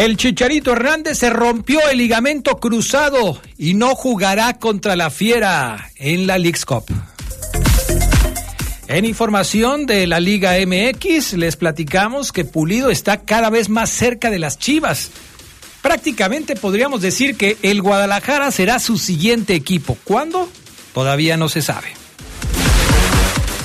[0.00, 6.26] El Chicharito Hernández se rompió el ligamento cruzado y no jugará contra la Fiera en
[6.26, 6.84] la League's Cup.
[8.88, 14.30] En información de la Liga MX, les platicamos que Pulido está cada vez más cerca
[14.30, 15.10] de las Chivas.
[15.82, 19.98] Prácticamente podríamos decir que el Guadalajara será su siguiente equipo.
[20.04, 20.48] ¿Cuándo?
[20.94, 21.88] Todavía no se sabe.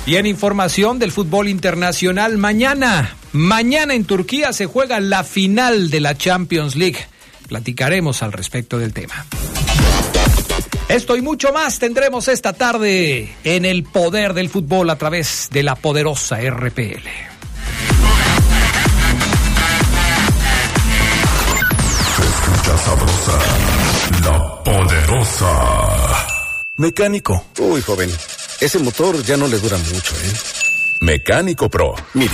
[0.05, 5.99] Y en información del fútbol internacional, mañana, mañana en Turquía se juega la final de
[5.99, 6.97] la Champions League.
[7.47, 9.25] Platicaremos al respecto del tema.
[10.87, 15.63] Esto y mucho más tendremos esta tarde en el poder del fútbol a través de
[15.63, 17.07] la poderosa RPL.
[22.45, 23.39] escucha sabrosa,
[24.23, 26.25] la poderosa.
[26.77, 27.45] Mecánico.
[27.59, 28.11] Uy, joven,
[28.59, 30.33] ese motor ya no le dura mucho, ¿eh?
[31.01, 31.95] Mecánico Pro.
[32.13, 32.33] Mire,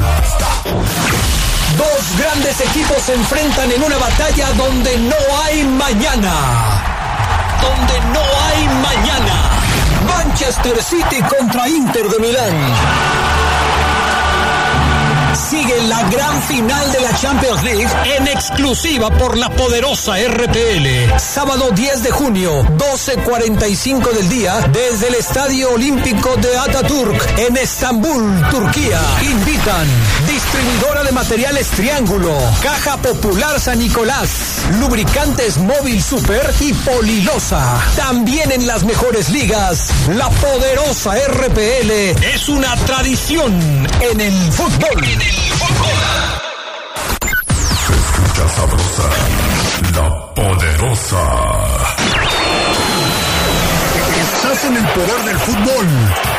[1.77, 6.85] Dos grandes equipos se enfrentan en una batalla donde no hay mañana.
[7.61, 9.58] Donde no hay mañana.
[10.39, 12.53] Manchester City contra Inter de Milán.
[15.35, 21.19] Sigue la gran final de la Champions League en exclusiva por la poderosa RPL.
[21.19, 28.47] Sábado 10 de junio, 12.45 del día, desde el Estadio Olímpico de Ataturk en Estambul,
[28.49, 29.01] Turquía.
[29.21, 29.87] Invitan
[30.51, 34.29] distribuidora de materiales Triángulo, Caja Popular San Nicolás,
[34.79, 37.79] Lubricantes Móvil Super y Polilosa.
[37.95, 41.91] También en las mejores ligas, la poderosa RPL
[42.33, 43.53] es una tradición
[44.11, 45.05] en el fútbol.
[47.85, 49.09] Se escucha sabrosa,
[49.93, 51.23] la poderosa.
[54.19, 56.38] Estás en el poder del fútbol.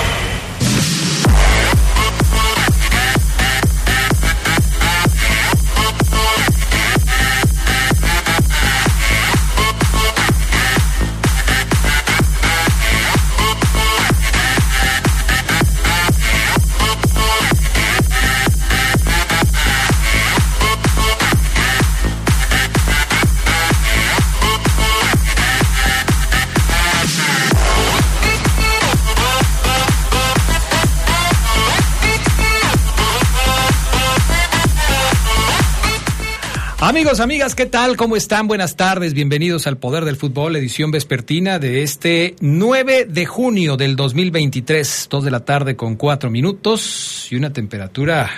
[36.91, 37.95] Amigos, amigas, ¿qué tal?
[37.95, 38.49] ¿Cómo están?
[38.49, 43.95] Buenas tardes, bienvenidos al Poder del Fútbol, edición vespertina de este 9 de junio del
[43.95, 48.29] 2023, 2 de la tarde con 4 minutos y una temperatura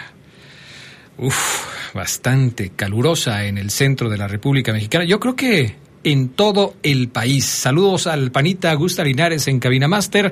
[1.96, 5.06] bastante calurosa en el centro de la República Mexicana.
[5.06, 7.46] Yo creo que en todo el país.
[7.46, 10.32] Saludos al panita Augusta Linares en Cabina Master,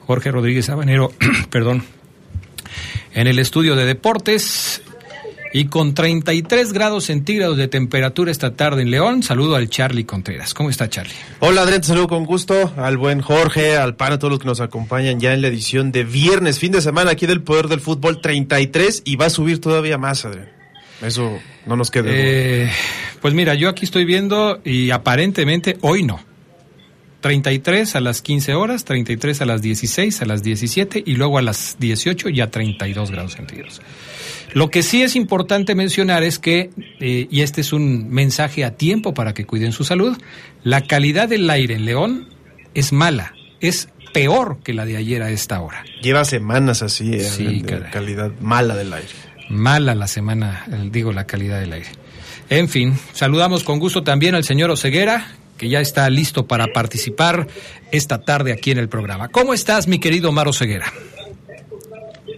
[0.00, 1.12] Jorge Rodríguez Habanero,
[1.48, 1.84] perdón,
[3.14, 4.82] en el estudio de deportes.
[5.54, 10.54] Y con 33 grados centígrados de temperatura esta tarde en León, saludo al Charlie Contreras.
[10.54, 11.12] ¿Cómo está Charlie?
[11.40, 14.46] Hola Adrián, te saludo con gusto al buen Jorge, al pan, a todos los que
[14.46, 17.80] nos acompañan ya en la edición de viernes, fin de semana aquí del Poder del
[17.80, 20.48] Fútbol 33 y va a subir todavía más, Adrián.
[21.02, 22.06] Eso no nos queda.
[22.08, 22.70] Eh,
[23.20, 26.20] pues mira, yo aquí estoy viendo y aparentemente hoy no.
[27.20, 31.42] 33 a las 15 horas, 33 a las 16, a las 17 y luego a
[31.42, 33.80] las 18 ya 32 grados centígrados.
[34.54, 36.70] Lo que sí es importante mencionar es que,
[37.00, 40.16] eh, y este es un mensaje a tiempo para que cuiden su salud,
[40.62, 42.28] la calidad del aire en León
[42.74, 45.84] es mala, es peor que la de ayer a esta hora.
[46.02, 49.08] Lleva semanas así, eh, Sí, de calidad mala del aire.
[49.48, 51.88] Mala la semana, eh, digo, la calidad del aire.
[52.50, 57.46] En fin, saludamos con gusto también al señor Oceguera, que ya está listo para participar
[57.90, 59.28] esta tarde aquí en el programa.
[59.28, 60.92] ¿Cómo estás, mi querido Omar Oceguera?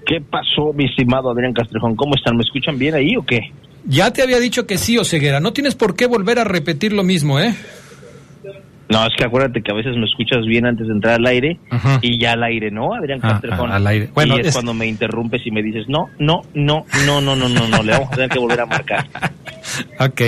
[0.06, 1.96] ¿Qué pasó, mi estimado Adrián Castrejón?
[1.96, 2.36] ¿Cómo están?
[2.36, 3.40] ¿Me escuchan bien ahí o qué?
[3.86, 5.40] Ya te había dicho que sí, Oceguera.
[5.40, 7.54] No tienes por qué volver a repetir lo mismo, ¿eh?
[8.90, 11.58] No, es que acuérdate que a veces me escuchas bien antes de entrar al aire
[11.70, 11.98] Ajá.
[12.02, 13.72] y ya al aire, ¿no, Adrián Ah, Castrejón?
[13.72, 14.10] ah, al aire.
[14.14, 17.34] Bueno, y es, es- cuando me interrumpes y me dices, no, no, no, no, no,
[17.34, 19.06] no, no, no, le vamos a tener que volver a marcar.
[19.98, 20.20] Ok.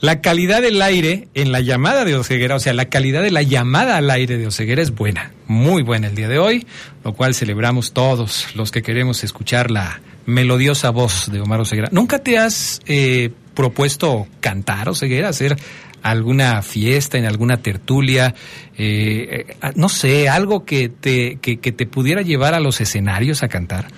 [0.00, 3.42] La calidad del aire en la llamada de Oceguera, o sea, la calidad de la
[3.42, 6.66] llamada al aire de Oceguera es buena, muy buena el día de hoy,
[7.04, 11.88] lo cual celebramos todos los que queremos escuchar la melodiosa voz de Omar Oceguera.
[11.90, 15.56] ¿Nunca te has eh, propuesto cantar, Oceguera, hacer
[16.02, 18.34] alguna fiesta, en alguna tertulia,
[18.76, 23.48] eh, eh, no sé, algo que te, que te pudiera llevar a los escenarios a
[23.48, 23.88] cantar?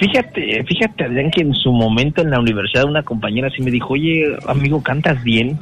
[0.00, 3.92] Fíjate, fíjate, Adrián, que en su momento en la universidad una compañera sí me dijo,
[3.92, 5.58] oye, amigo, ¿cantas bien?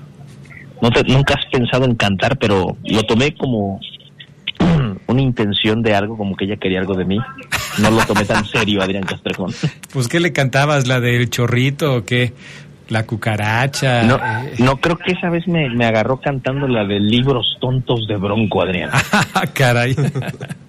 [0.81, 3.81] No te- nunca has pensado en cantar, pero lo tomé como
[5.09, 7.19] una intención de algo, como que ella quería algo de mí.
[7.83, 9.53] No lo tomé tan serio, Adrián Castrejón.
[9.93, 10.87] Pues, ¿qué le cantabas?
[10.87, 12.33] ¿La del chorrito o qué?
[12.91, 14.05] ¿La cucaracha?
[14.05, 18.07] No, Eh, no creo que esa vez me, me agarró cantando la de libros tontos
[18.07, 18.91] de Bronco, Adrián.
[19.35, 19.97] Ah, caray.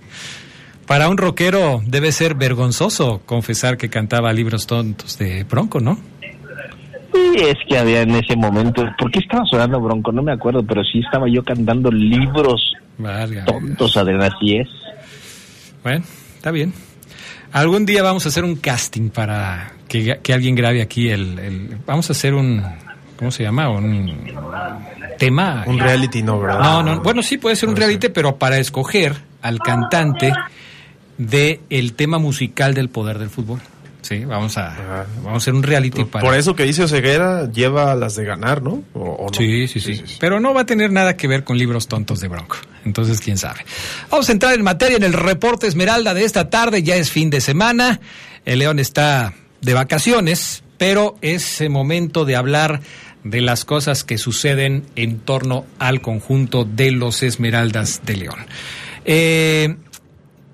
[0.90, 5.98] Para un rockero debe ser vergonzoso confesar que cantaba libros tontos de Bronco, ¿no?
[7.14, 10.12] Y es que había en ese momento, ¿por qué estaba sonando Bronco?
[10.12, 13.46] No me acuerdo, pero sí estaba yo cantando libros Valga.
[13.46, 14.68] tontos, Adrián, así es.
[15.84, 16.04] Bueno,
[16.36, 16.74] está bien.
[17.52, 21.78] Algún día vamos a hacer un casting para que, que alguien grabe aquí el, el-
[21.86, 22.64] Vamos a hacer un...
[23.16, 23.70] ¿Cómo se llama?
[23.70, 24.26] Un
[25.20, 25.64] tema...
[25.68, 26.60] Un reality no, ¿verdad?
[26.62, 29.14] No, no, bueno, sí puede ser un reality, pero para escoger
[29.44, 30.34] al cantante
[31.20, 33.60] de el tema musical del poder del fútbol.
[34.02, 35.06] Sí, vamos a, Ajá.
[35.18, 36.26] vamos a hacer un reality para...
[36.26, 38.82] Por eso que dice Oseguera lleva las de ganar, ¿no?
[38.94, 39.38] ¿O, o no?
[39.38, 42.30] Sí, sí, sí, Pero no va a tener nada que ver con libros tontos de
[42.30, 42.56] Bronco.
[42.86, 43.60] Entonces, quién sabe.
[44.10, 46.82] Vamos a entrar en materia en el reporte Esmeralda de esta tarde.
[46.82, 48.00] Ya es fin de semana.
[48.46, 52.80] El León está de vacaciones, pero es momento de hablar
[53.26, 58.40] de las cosas que suceden en torno al conjunto de los Esmeraldas de León.
[59.04, 59.76] Eh,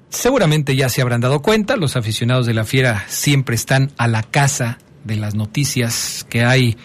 [0.09, 4.23] Seguramente ya se habrán dado cuenta, los aficionados de la Fiera siempre están a la
[4.23, 6.77] casa de las noticias que hay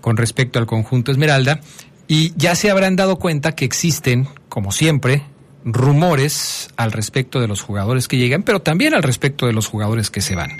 [0.00, 1.60] con respecto al conjunto Esmeralda
[2.08, 5.22] y ya se habrán dado cuenta que existen, como siempre,
[5.64, 10.10] rumores al respecto de los jugadores que llegan, pero también al respecto de los jugadores
[10.10, 10.50] que se van.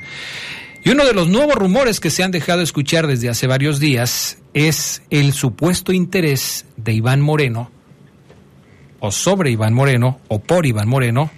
[0.84, 4.38] Y uno de los nuevos rumores que se han dejado escuchar desde hace varios días
[4.52, 7.70] es el supuesto interés de Iván Moreno,
[8.98, 11.30] o sobre Iván Moreno, o por Iván Moreno,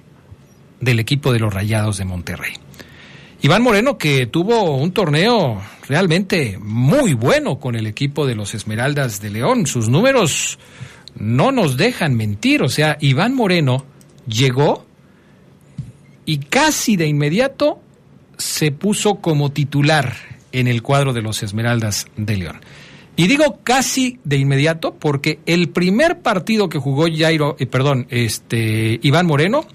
[0.80, 2.52] del equipo de los Rayados de Monterrey.
[3.40, 9.20] Iván Moreno que tuvo un torneo realmente muy bueno con el equipo de los Esmeraldas
[9.20, 9.66] de León.
[9.66, 10.58] Sus números
[11.14, 12.62] no nos dejan mentir.
[12.62, 13.84] O sea, Iván Moreno
[14.26, 14.84] llegó
[16.24, 17.80] y casi de inmediato
[18.36, 20.14] se puso como titular
[20.52, 22.60] en el cuadro de los Esmeraldas de León.
[23.16, 29.00] Y digo casi de inmediato porque el primer partido que jugó Jairo, eh, perdón, este
[29.02, 29.66] Iván Moreno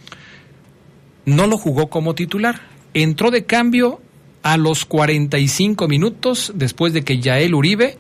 [1.25, 2.62] no lo jugó como titular.
[2.94, 4.01] Entró de cambio
[4.44, 7.98] a los 45 minutos después de que Yael Uribe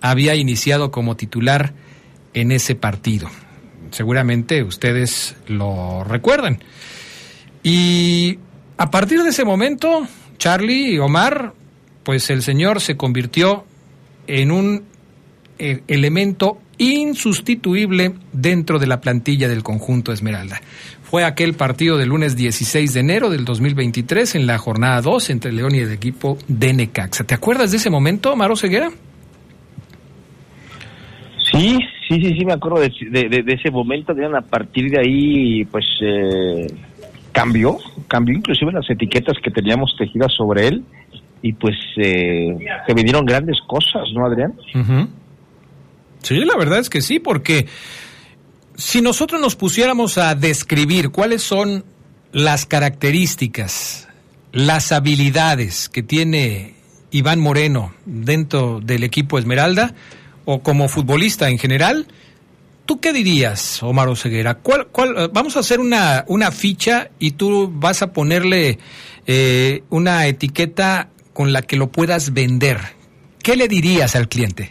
[0.00, 1.72] había iniciado como titular
[2.34, 3.28] en ese partido.
[3.90, 6.58] Seguramente ustedes lo recuerdan.
[7.62, 8.38] Y
[8.76, 10.06] a partir de ese momento,
[10.38, 11.54] Charlie y Omar,
[12.02, 13.64] pues el señor se convirtió
[14.26, 14.84] en un
[15.58, 20.60] eh, elemento insustituible dentro de la plantilla del conjunto Esmeralda.
[21.10, 25.52] Fue aquel partido del lunes 16 de enero del 2023 en la jornada 2 entre
[25.52, 27.24] León y el equipo de Necaxa.
[27.24, 28.90] ¿Te acuerdas de ese momento, Maro Ceguera?
[31.52, 32.90] Sí, sí, sí, sí, me acuerdo de,
[33.28, 36.66] de- de ese momento, Adrián, a partir de ahí, pues, eh,
[37.30, 40.82] cambió, cambió inclusive las etiquetas que teníamos tejidas sobre él,
[41.40, 44.54] y pues, eh, se vinieron grandes cosas, ¿no, Adrián?
[46.22, 47.66] Sí, la verdad es que sí, porque
[48.76, 51.84] si nosotros nos pusiéramos a describir cuáles son
[52.32, 54.08] las características,
[54.52, 56.74] las habilidades que tiene
[57.10, 59.94] Iván Moreno dentro del equipo Esmeralda,
[60.44, 62.06] o como futbolista en general,
[62.86, 64.58] ¿Tú qué dirías, Omar Oseguera?
[64.58, 68.78] ¿Cuál, cuál, vamos a hacer una, una ficha y tú vas a ponerle
[69.26, 72.78] eh, una etiqueta con la que lo puedas vender.
[73.42, 74.70] ¿Qué le dirías al cliente?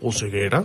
[0.00, 0.64] ¿O ceguera?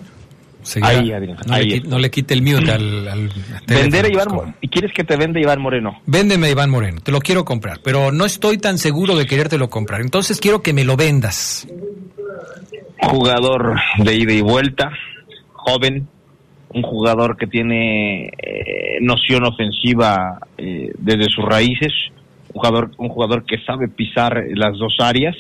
[0.82, 3.30] Ahí, Adrián, no, ahí le, no le quite el mute al, al
[3.68, 4.28] Vender a Iván.
[4.30, 4.56] Moreno.
[4.62, 6.00] ¿Y quieres que te venda Iván Moreno?
[6.06, 9.70] Véndeme a Iván Moreno, te lo quiero comprar, pero no estoy tan seguro de querértelo
[9.70, 10.00] comprar.
[10.00, 11.68] Entonces quiero que me lo vendas.
[13.02, 14.92] Jugador de ida y vuelta,
[15.52, 16.08] joven,
[16.70, 21.92] un jugador que tiene eh, noción ofensiva eh, desde sus raíces,
[22.54, 25.36] un jugador, un jugador que sabe pisar las dos áreas,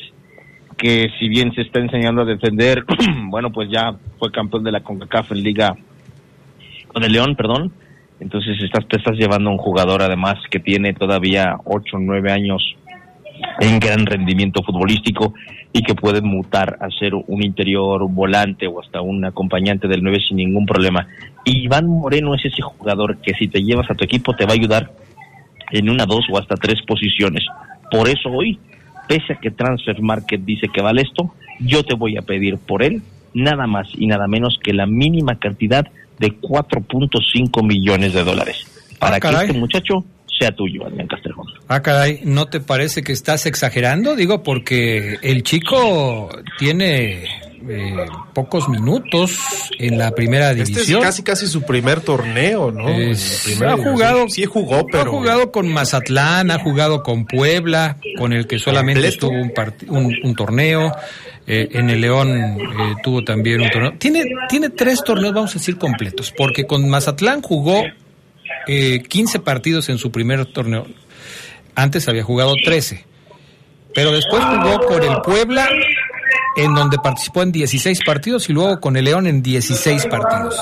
[0.78, 2.84] que si bien se está enseñando a defender,
[3.30, 5.76] bueno, pues ya fue campeón de la CONCACAF en Liga
[6.88, 7.74] con el León, perdón.
[8.20, 12.32] Entonces estás, te estás llevando a un jugador además que tiene todavía 8 o 9
[12.32, 12.76] años
[13.60, 15.34] en gran rendimiento futbolístico
[15.74, 20.20] y que puede mutar a ser un interior, volante o hasta un acompañante del 9
[20.28, 21.08] sin ningún problema.
[21.44, 24.52] Y Iván Moreno es ese jugador que si te llevas a tu equipo te va
[24.52, 24.92] a ayudar
[25.72, 27.44] en una, dos o hasta tres posiciones.
[27.92, 28.60] Por eso hoy,
[29.08, 32.84] pese a que Transfer Market dice que vale esto, yo te voy a pedir por
[32.84, 33.02] él
[33.34, 35.86] nada más y nada menos que la mínima cantidad
[36.20, 38.66] de 4.5 millones de dólares
[39.00, 39.48] para Ah, que caray.
[39.48, 40.06] este muchacho
[40.40, 41.48] sea tuyo, Adrián Castrejón.
[41.68, 44.16] Ah, caray, ¿no te parece que estás exagerando?
[44.16, 47.24] Digo, porque el chico tiene
[47.70, 47.96] eh,
[48.34, 49.38] pocos minutos
[49.80, 51.02] en la primera Este es división.
[51.02, 52.90] casi casi su primer torneo, ¿no?
[52.90, 54.30] Es- primera ha jugado, división.
[54.30, 55.04] Sí jugó, pero...
[55.04, 59.28] ha jugado con Mazatlán, ha jugado con Puebla, con el que solamente ¿Completo?
[59.28, 60.92] tuvo un, parti- un, un torneo.
[61.46, 62.58] eh, en el León eh,
[63.04, 63.94] tuvo también un torneo.
[64.00, 67.84] Tiene, tiene tres torneos, vamos a decir, completos, porque con Mazatlán jugó
[68.68, 70.86] eh, 15 partidos en su primer torneo.
[71.76, 73.06] Antes había jugado 13.
[73.96, 75.70] Pero después jugó con el Puebla,
[76.56, 80.56] en donde participó en 16 partidos, y luego con el León en 16 partidos.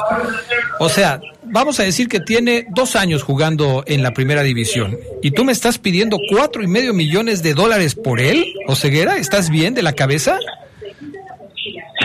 [0.80, 4.98] O sea, vamos a decir que tiene dos años jugando en la primera división.
[5.22, 8.46] ¿Y tú me estás pidiendo cuatro y medio millones de dólares por él?
[8.68, 9.18] ¿O Ceguera?
[9.18, 10.38] ¿Estás bien de la cabeza?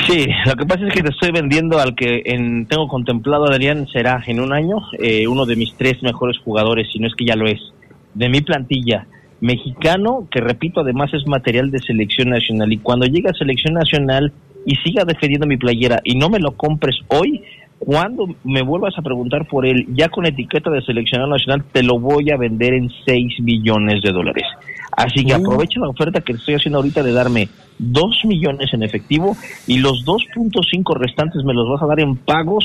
[0.07, 3.89] Sí, lo que pasa es que te estoy vendiendo al que en- tengo contemplado, Adrián,
[3.93, 7.25] será en un año eh, uno de mis tres mejores jugadores, si no es que
[7.25, 7.59] ya lo es,
[8.15, 9.07] de mi plantilla.
[9.47, 12.73] Mexicano, que repito, además es material de selección nacional.
[12.73, 14.33] Y cuando llegue a selección nacional
[14.65, 17.43] y siga defendiendo mi playera y no me lo compres hoy,
[17.79, 22.01] cuando me vuelvas a preguntar por él, ya con etiqueta de seleccionado nacional, te lo
[22.01, 24.45] voy a vender en 6 millones de dólares.
[24.97, 25.37] Así que Uh.
[25.37, 27.49] aprovecha la oferta que estoy haciendo ahorita de darme
[27.79, 29.37] 2 millones en efectivo
[29.67, 32.65] y los 2.5 restantes me los vas a dar en pagos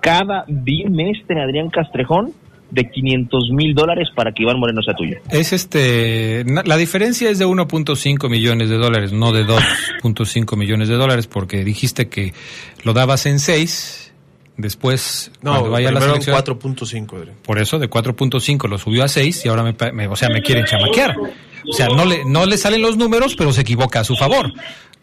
[0.00, 2.32] cada bimestre, Adrián Castrejón,
[2.70, 5.18] de 500 mil dólares para que Iván Moreno sea tuyo.
[5.30, 10.94] Es este, la diferencia es de 1.5 millones de dólares, no de 2.5 millones de
[10.96, 12.34] dólares, porque dijiste que
[12.82, 14.12] lo dabas en 6,
[14.56, 17.36] después No, cuando vaya a la primero en selección, 4.5, Adrián.
[17.44, 20.64] por eso de 4.5 lo subió a 6 y ahora me, o sea, me quieren
[20.64, 21.14] chamaquear.
[21.66, 24.46] O sea, no le, no le salen los números, pero se equivoca a su favor.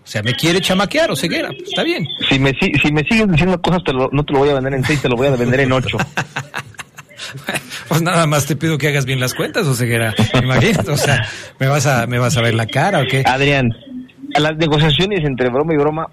[0.03, 2.05] O sea, me quiere chamaquear o ceguera, pues, está bien.
[2.27, 4.55] Si me, si, si me sigues diciendo cosas, te lo- no te lo voy a
[4.55, 5.97] vender en 6, te lo voy a vender en 8.
[7.87, 9.85] Pues nada más te pido que hagas bien las cuentas, o.
[10.41, 11.25] Imagínate, o sea,
[11.59, 13.23] me vas a, me vas a ver la cara o qué.
[13.25, 13.69] Adrián,
[14.39, 16.07] las negociaciones entre broma y broma,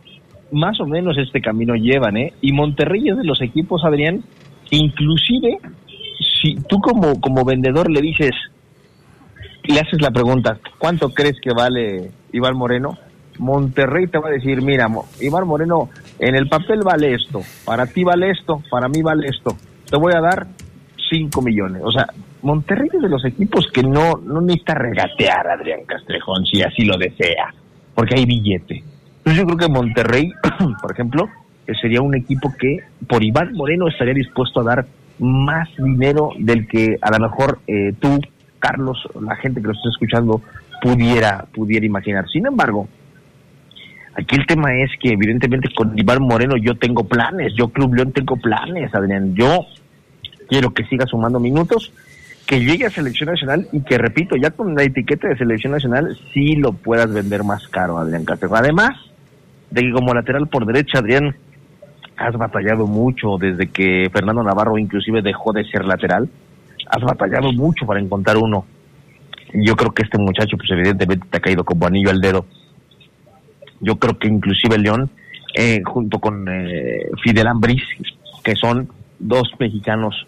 [0.51, 2.33] más o menos este camino llevan, ¿eh?
[2.41, 4.23] Y Monterrey es de los equipos, Adrián,
[4.69, 5.59] que inclusive,
[6.41, 8.33] si tú como, como vendedor le dices,
[9.65, 12.99] le haces la pregunta, ¿cuánto crees que vale Iván Moreno?
[13.39, 14.89] Monterrey te va a decir, mira,
[15.21, 19.57] Iván Moreno, en el papel vale esto, para ti vale esto, para mí vale esto,
[19.89, 20.47] te voy a dar
[21.09, 21.83] 5 millones.
[21.85, 22.07] O sea,
[22.43, 26.85] Monterrey es de los equipos que no, no necesita regatear a Adrián Castrejón si así
[26.85, 27.53] lo desea,
[27.95, 28.83] porque hay billete.
[29.19, 30.33] Entonces yo creo que Monterrey,
[30.83, 31.29] por ejemplo,
[31.67, 34.87] que sería un equipo que por Iván Moreno estaría dispuesto a dar
[35.19, 38.21] más dinero del que a lo mejor eh, tú,
[38.59, 40.43] Carlos, la gente que lo está escuchando
[40.81, 42.29] pudiera, pudiera imaginar.
[42.29, 42.89] Sin embargo,
[44.19, 48.13] Aquí el tema es que evidentemente con Iván Moreno yo tengo planes, yo Club León
[48.13, 49.33] tengo planes, Adrián.
[49.37, 49.65] Yo
[50.49, 51.93] quiero que siga sumando minutos,
[52.47, 56.19] que llegue a selección nacional y que, repito, ya con la etiqueta de selección nacional
[56.33, 58.55] sí lo puedas vender más caro, Adrián Castro.
[58.55, 58.97] Además
[59.71, 61.37] de que como lateral por derecha, Adrián,
[62.17, 66.29] has batallado mucho desde que Fernando Navarro inclusive dejó de ser lateral.
[66.91, 68.65] Has batallado mucho para encontrar uno.
[69.53, 72.47] Yo creo que este muchacho, pues evidentemente te ha caído como anillo al dedo.
[73.81, 75.11] Yo creo que inclusive León,
[75.55, 77.83] eh, junto con eh, Fidel Ambris,
[78.43, 78.89] que son
[79.19, 80.27] dos mexicanos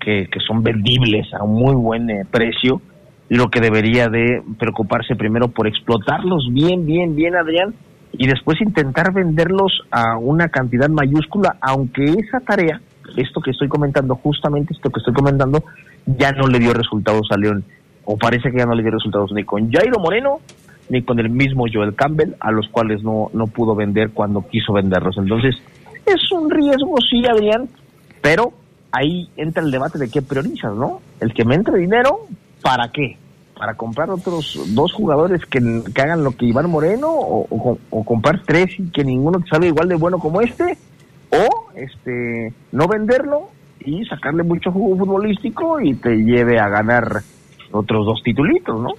[0.00, 2.80] que, que son vendibles a un muy buen eh, precio,
[3.28, 7.74] lo que debería de preocuparse primero por explotarlos bien, bien, bien, Adrián,
[8.12, 12.80] y después intentar venderlos a una cantidad mayúscula, aunque esa tarea,
[13.16, 15.62] esto que estoy comentando, justamente esto que estoy comentando,
[16.06, 17.64] ya no le dio resultados a León,
[18.04, 20.40] o parece que ya no le dio resultados ni con Jairo Moreno,
[20.88, 24.72] ni con el mismo Joel Campbell, a los cuales no, no pudo vender cuando quiso
[24.72, 25.18] venderlos.
[25.18, 25.54] Entonces,
[26.06, 27.68] es un riesgo, sí, Adrián,
[28.22, 28.54] pero
[28.92, 31.00] ahí entra el debate de qué priorizas, ¿no?
[31.20, 32.26] El que me entre dinero,
[32.62, 33.16] ¿para qué?
[33.56, 35.58] ¿Para comprar otros dos jugadores que,
[36.00, 39.88] hagan lo que Iván Moreno o, o, comprar tres y que ninguno te salga igual
[39.88, 40.78] de bueno como este?
[41.30, 47.22] ¿O este no venderlo y sacarle mucho jugo futbolístico y te lleve a ganar
[47.72, 48.90] otros dos titulitos, ¿no?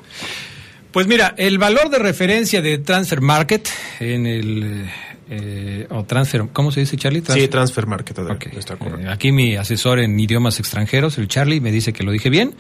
[0.92, 3.68] Pues mira, el valor de referencia de Transfer Market
[4.00, 4.90] en el
[5.30, 7.22] eh, o transfer, ¿cómo se dice Charlie?
[7.28, 8.18] sí, transfer market.
[8.18, 12.56] Eh, aquí mi asesor en idiomas extranjeros, el Charlie, me dice que lo dije bien.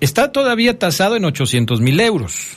[0.00, 2.56] Está todavía tasado en 800 mil euros.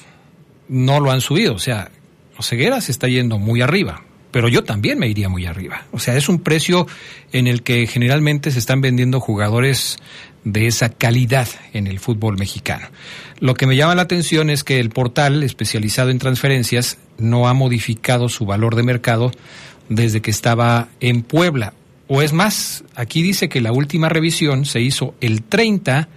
[0.67, 1.91] No lo han subido, o sea,
[2.37, 5.85] Oseguera se está yendo muy arriba, pero yo también me iría muy arriba.
[5.91, 6.87] O sea, es un precio
[7.31, 9.97] en el que generalmente se están vendiendo jugadores
[10.43, 12.87] de esa calidad en el fútbol mexicano.
[13.41, 17.55] Lo que me llama la atención es que el portal especializado en transferencias no ha
[17.55, 19.31] modificado su valor de mercado
[19.89, 21.73] desde que estaba en Puebla.
[22.07, 26.07] O es más, aquí dice que la última revisión se hizo el 30,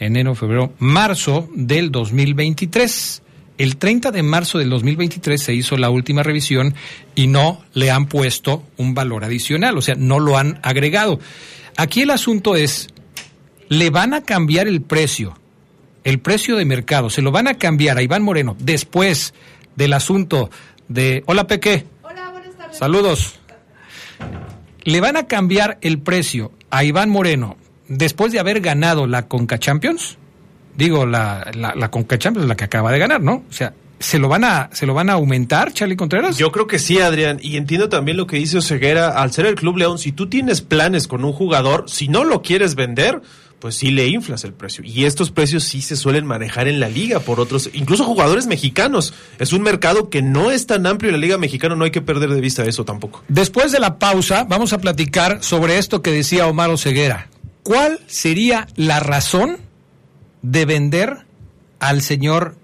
[0.00, 3.22] enero, febrero, marzo del 2023.
[3.56, 6.74] El 30 de marzo del 2023 se hizo la última revisión
[7.14, 11.20] y no le han puesto un valor adicional, o sea, no lo han agregado.
[11.76, 12.88] Aquí el asunto es,
[13.68, 15.38] le van a cambiar el precio,
[16.04, 19.34] el precio de mercado, se lo van a cambiar a Iván Moreno después
[19.74, 20.50] del asunto
[20.88, 21.24] de...
[21.26, 21.86] Hola Peque.
[22.02, 22.78] Hola, buenas tardes.
[22.78, 23.40] Saludos.
[24.82, 27.56] Le van a cambiar el precio a Iván Moreno
[27.88, 30.18] después de haber ganado la Conca Champions.
[30.76, 33.44] Digo, la, la, la Conca Champions, la que acaba de ganar, ¿no?
[33.48, 36.36] O sea, ¿Se lo, van a, ¿Se lo van a aumentar, Charlie Contreras?
[36.36, 37.38] Yo creo que sí, Adrián.
[37.40, 39.08] Y entiendo también lo que dice Oseguera.
[39.08, 42.42] Al ser el Club León, si tú tienes planes con un jugador, si no lo
[42.42, 43.22] quieres vender,
[43.64, 44.84] pues sí le inflas el precio.
[44.84, 49.14] Y estos precios sí se suelen manejar en la liga por otros, incluso jugadores mexicanos.
[49.38, 52.02] Es un mercado que no es tan amplio en la liga mexicana, no hay que
[52.02, 53.24] perder de vista eso tampoco.
[53.28, 57.30] Después de la pausa, vamos a platicar sobre esto que decía Omar Oseguera.
[57.62, 59.56] ¿Cuál sería la razón
[60.42, 61.24] de vender
[61.80, 62.56] al señor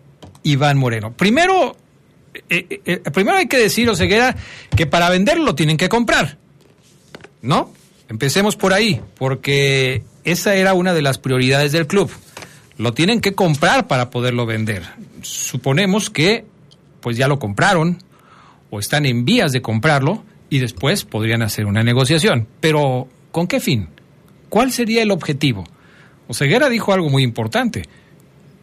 [0.42, 1.14] Iván Moreno?
[1.14, 1.78] Primero,
[2.50, 4.36] eh, eh, eh, primero hay que decir, Oseguera,
[4.76, 6.36] que para venderlo lo tienen que comprar.
[7.40, 7.72] ¿No?
[8.10, 12.10] Empecemos por ahí, porque esa era una de las prioridades del club.
[12.76, 14.82] Lo tienen que comprar para poderlo vender.
[15.22, 16.44] Suponemos que
[17.00, 17.98] pues ya lo compraron
[18.68, 22.48] o están en vías de comprarlo y después podrían hacer una negociación.
[22.60, 23.88] Pero ¿con qué fin?
[24.48, 25.64] ¿Cuál sería el objetivo?
[26.26, 27.84] Oseguera dijo algo muy importante.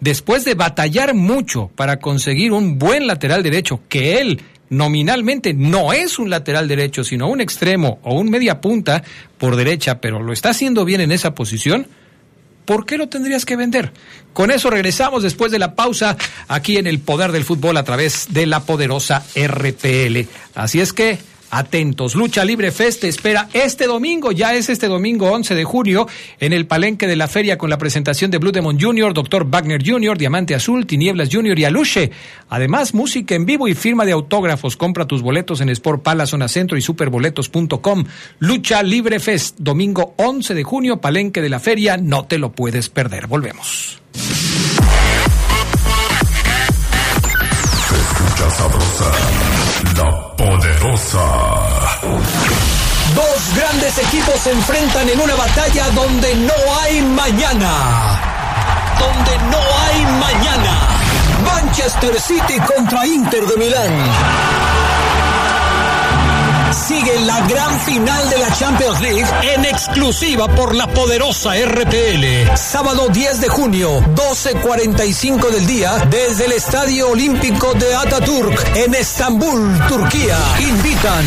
[0.02, 6.20] Después de batallar mucho para conseguir un buen lateral derecho, que él nominalmente no es
[6.20, 9.04] un lateral derecho, sino un extremo o un media punta
[9.38, 11.88] por derecha, pero lo está haciendo bien en esa posición,
[12.66, 13.92] ¿por qué lo tendrías que vender?
[14.34, 18.28] Con eso regresamos después de la pausa aquí en el Poder del Fútbol a través
[18.34, 20.28] de la poderosa RPL.
[20.54, 21.18] Así es que
[21.50, 26.08] Atentos, Lucha Libre Fest espera este domingo, ya es este domingo 11 de junio,
[26.40, 29.50] en el palenque de la feria con la presentación de Blue Demon Jr., Dr.
[29.50, 31.58] Wagner Jr., Diamante Azul, Tinieblas Jr.
[31.60, 32.12] y Aluche.
[32.50, 34.78] Además, música en vivo y firma de autógrafos.
[34.78, 38.06] Compra tus boletos en Sport Pala, Zona Centro y superboletos.com.
[38.40, 42.90] Lucha Libre Fest, domingo 11 de junio, palenque de la feria, no te lo puedes
[42.90, 43.28] perder.
[43.28, 44.02] Volvemos.
[49.96, 51.26] La Poderosa.
[53.16, 58.20] Dos grandes equipos se enfrentan en una batalla donde no hay mañana.
[59.00, 60.74] Donde no hay mañana.
[61.44, 64.77] Manchester City contra Inter de Milán
[66.98, 72.56] sigue la gran final de la Champions League en exclusiva por la poderosa RPL.
[72.56, 79.80] Sábado 10 de junio, 12.45 del día, desde el Estadio Olímpico de Ataturk en Estambul,
[79.88, 80.38] Turquía.
[80.60, 81.26] Invitan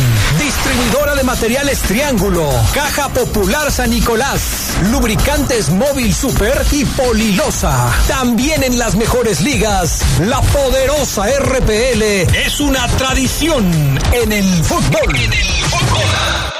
[0.63, 7.91] distribuidora de materiales Triángulo, Caja Popular San Nicolás, Lubricantes Móvil Super y Polilosa.
[8.07, 12.03] También en las mejores ligas, la poderosa RPL
[12.45, 16.50] es una tradición en el fútbol.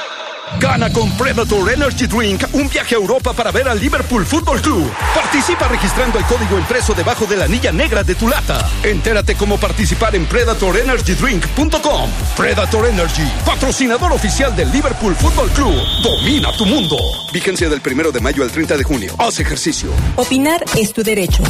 [0.62, 4.88] Gana con Predator Energy Drink un viaje a Europa para ver al Liverpool Football Club.
[5.12, 8.70] Participa registrando el código impreso debajo de la anilla negra de tu lata.
[8.84, 12.10] Entérate cómo participar en PredatorEnergyDrink.com.
[12.36, 15.74] Predator Energy, patrocinador oficial del Liverpool Football Club.
[16.00, 16.96] Domina tu mundo.
[17.32, 19.16] Vigencia del primero de mayo al 30 de junio.
[19.18, 19.90] Haz ejercicio.
[20.14, 21.42] Opinar es tu derecho.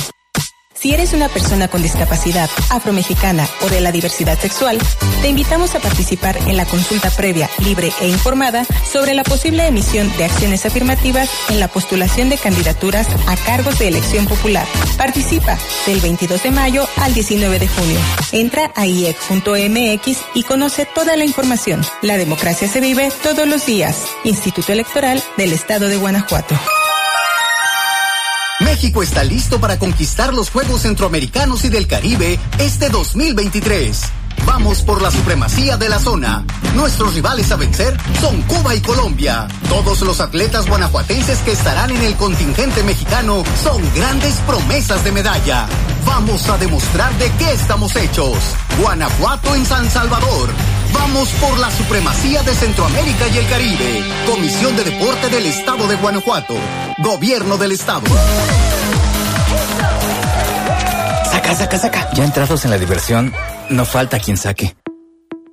[0.82, 4.80] Si eres una persona con discapacidad, afromexicana o de la diversidad sexual,
[5.20, 10.12] te invitamos a participar en la consulta previa, libre e informada sobre la posible emisión
[10.16, 14.66] de acciones afirmativas en la postulación de candidaturas a cargos de elección popular.
[14.98, 18.00] Participa del 22 de mayo al 19 de junio.
[18.32, 21.80] Entra a iec.mx y conoce toda la información.
[22.02, 24.04] La democracia se vive todos los días.
[24.24, 26.58] Instituto Electoral del Estado de Guanajuato.
[28.64, 34.00] México está listo para conquistar los Juegos Centroamericanos y del Caribe este 2023.
[34.46, 36.44] Vamos por la supremacía de la zona.
[36.74, 39.46] Nuestros rivales a vencer son Cuba y Colombia.
[39.68, 45.66] Todos los atletas guanajuatenses que estarán en el contingente mexicano son grandes promesas de medalla.
[46.04, 48.36] Vamos a demostrar de qué estamos hechos.
[48.80, 50.50] Guanajuato en San Salvador.
[50.92, 54.04] Vamos por la supremacía de Centroamérica y el Caribe.
[54.26, 56.54] Comisión de Deporte del Estado de Guanajuato.
[56.98, 58.02] Gobierno del Estado.
[61.30, 62.10] Saca, saca, saca.
[62.12, 63.32] Ya entrados en la diversión,
[63.70, 64.76] no falta quien saque.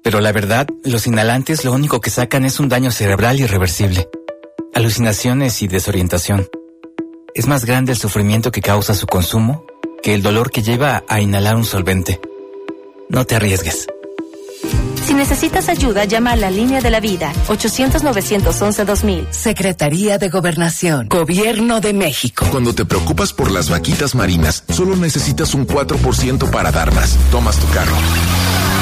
[0.03, 4.07] Pero la verdad, los inhalantes lo único que sacan es un daño cerebral irreversible.
[4.73, 6.47] Alucinaciones y desorientación.
[7.33, 9.65] Es más grande el sufrimiento que causa su consumo
[10.01, 12.19] que el dolor que lleva a inhalar un solvente.
[13.09, 13.87] No te arriesgues.
[15.19, 19.29] Si necesitas ayuda, llama a la línea de la vida 800-911-2000.
[19.31, 22.45] Secretaría de Gobernación, Gobierno de México.
[22.49, 27.17] Cuando te preocupas por las vaquitas marinas, solo necesitas un 4% para dar más.
[27.31, 27.91] Tomas tu carro.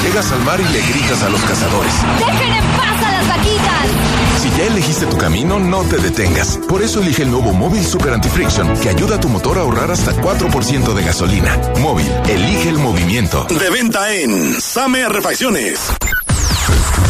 [0.04, 1.92] Llegas al mar y le gritas a los cazadores.
[2.20, 4.40] ¡Dejen en paz a las vaquitas!
[4.40, 6.56] Si ya elegiste tu camino, no te detengas.
[6.68, 9.90] Por eso elige el nuevo Móvil Super Anti-Friction, que ayuda a tu motor a ahorrar
[9.90, 11.60] hasta 4% de gasolina.
[11.80, 13.44] Móvil, elige el movimiento.
[13.46, 15.80] De venta en Same Refacciones.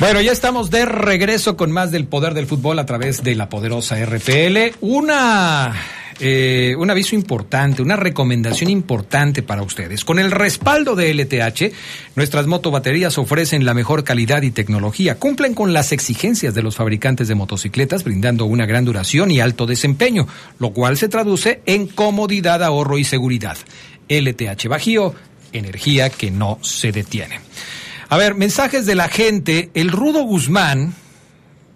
[0.00, 3.50] Bueno, ya estamos de regreso con más del poder del fútbol a través de la
[3.50, 4.74] poderosa RPL.
[4.80, 5.74] Una
[6.18, 10.06] eh, un aviso importante, una recomendación importante para ustedes.
[10.06, 11.74] Con el respaldo de LTH,
[12.16, 17.28] nuestras motobaterías ofrecen la mejor calidad y tecnología, cumplen con las exigencias de los fabricantes
[17.28, 20.26] de motocicletas, brindando una gran duración y alto desempeño,
[20.58, 23.58] lo cual se traduce en comodidad, ahorro y seguridad.
[24.08, 25.14] LTH Bajío,
[25.52, 27.49] energía que no se detiene.
[28.10, 29.70] A ver, mensajes de la gente.
[29.72, 30.94] El Rudo Guzmán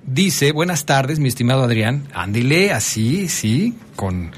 [0.04, 2.08] dice, buenas tardes, mi estimado Adrián.
[2.12, 4.32] Ándele así, sí, con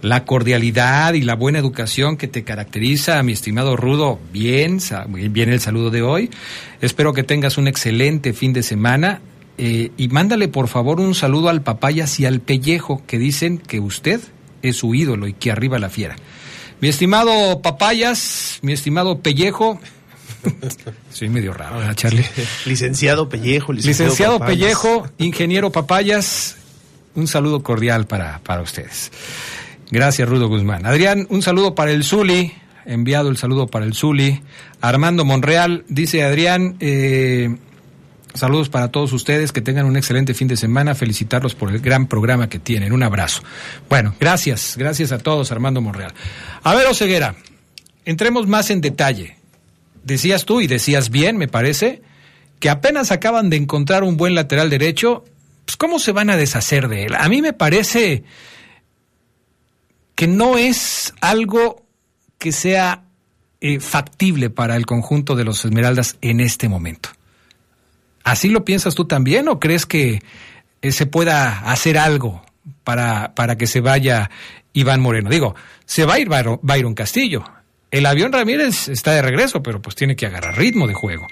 [0.00, 4.18] la cordialidad y la buena educación que te caracteriza, mi estimado Rudo.
[4.32, 6.30] Bien, bien el saludo de hoy.
[6.80, 9.20] Espero que tengas un excelente fin de semana.
[9.58, 13.78] Eh, y mándale por favor un saludo al Papayas y al Pellejo, que dicen que
[13.78, 14.22] usted
[14.62, 16.16] es su ídolo y que arriba la fiera.
[16.80, 19.78] Mi estimado Papayas, mi estimado Pellejo,
[21.12, 22.24] soy medio raro, ¿verdad, Charlie?
[22.66, 26.56] Licenciado Pellejo, licenciado, licenciado Pellejo, ingeniero Papayas,
[27.14, 29.10] un saludo cordial para, para ustedes.
[29.90, 30.86] Gracias, Rudo Guzmán.
[30.86, 32.54] Adrián, un saludo para el Zuli,
[32.86, 34.42] enviado el saludo para el Zuli.
[34.80, 37.54] Armando Monreal, dice Adrián, eh,
[38.32, 42.06] saludos para todos ustedes, que tengan un excelente fin de semana, felicitarlos por el gran
[42.06, 42.92] programa que tienen.
[42.92, 43.42] Un abrazo.
[43.90, 46.14] Bueno, gracias, gracias a todos, Armando Monreal.
[46.62, 47.34] A ver, Oseguera,
[48.06, 49.41] entremos más en detalle
[50.04, 52.02] decías tú y decías bien, me parece,
[52.60, 55.24] que apenas acaban de encontrar un buen lateral derecho,
[55.64, 57.14] pues ¿cómo se van a deshacer de él?
[57.16, 58.24] A mí me parece
[60.14, 61.86] que no es algo
[62.38, 63.04] que sea
[63.60, 67.10] eh, factible para el conjunto de los Esmeraldas en este momento.
[68.24, 70.22] ¿Así lo piensas tú también o crees que
[70.82, 72.44] eh, se pueda hacer algo
[72.84, 74.30] para, para que se vaya
[74.72, 75.30] Iván Moreno?
[75.30, 77.44] Digo, se va a ir Byron Castillo,
[77.92, 81.28] el avión Ramírez está de regreso, pero pues tiene que agarrar ritmo de juego.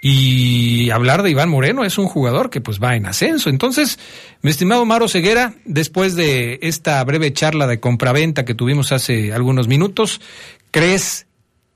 [0.00, 3.50] Y hablar de Iván Moreno es un jugador que pues va en ascenso.
[3.50, 3.98] Entonces,
[4.40, 9.68] mi estimado Maro Ceguera, después de esta breve charla de compraventa que tuvimos hace algunos
[9.68, 10.22] minutos,
[10.70, 11.26] ¿crees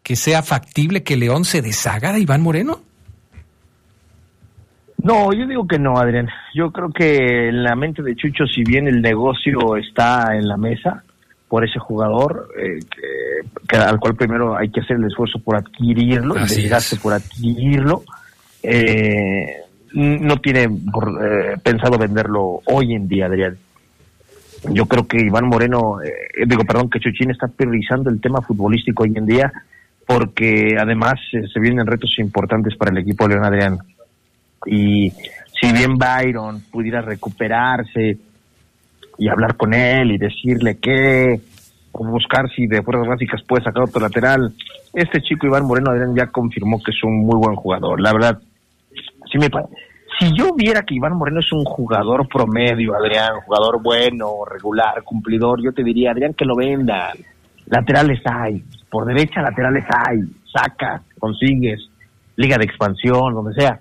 [0.02, 2.80] que sea factible que León se deshaga de Iván Moreno?
[5.02, 6.30] No, yo digo que no, Adrián.
[6.54, 10.56] Yo creo que en la mente de Chucho, si bien el negocio está en la
[10.56, 11.04] mesa,
[11.48, 12.80] por ese jugador, eh,
[13.68, 18.02] que, al cual primero hay que hacer el esfuerzo por adquirirlo, el desgaste por adquirirlo.
[18.62, 19.60] Eh,
[19.92, 23.56] no tiene eh, pensado venderlo hoy en día, Adrián.
[24.70, 25.98] Yo creo que Iván Moreno,
[26.46, 29.52] digo, perdón, que Chuchín está priorizando el tema futbolístico hoy en día
[30.06, 33.78] porque además eh, se vienen retos importantes para el equipo de León Adrián.
[34.66, 35.10] Y
[35.60, 38.18] si bien Byron pudiera recuperarse
[39.18, 41.40] y hablar con él y decirle que,
[41.92, 44.52] o buscar si de fuerzas básicas puede sacar otro lateral,
[44.92, 48.00] este chico Iván Moreno Adrián ya confirmó que es un muy buen jugador.
[48.00, 48.38] La verdad,
[49.30, 49.48] sí me
[50.18, 55.60] si yo viera que Iván Moreno es un jugador promedio, Adrián, jugador bueno, regular, cumplidor,
[55.60, 57.16] yo te diría, Adrián, que lo vendan.
[57.66, 60.20] Laterales hay, por derecha laterales hay,
[60.52, 61.88] sacas, consigues,
[62.36, 63.80] liga de expansión, donde sea.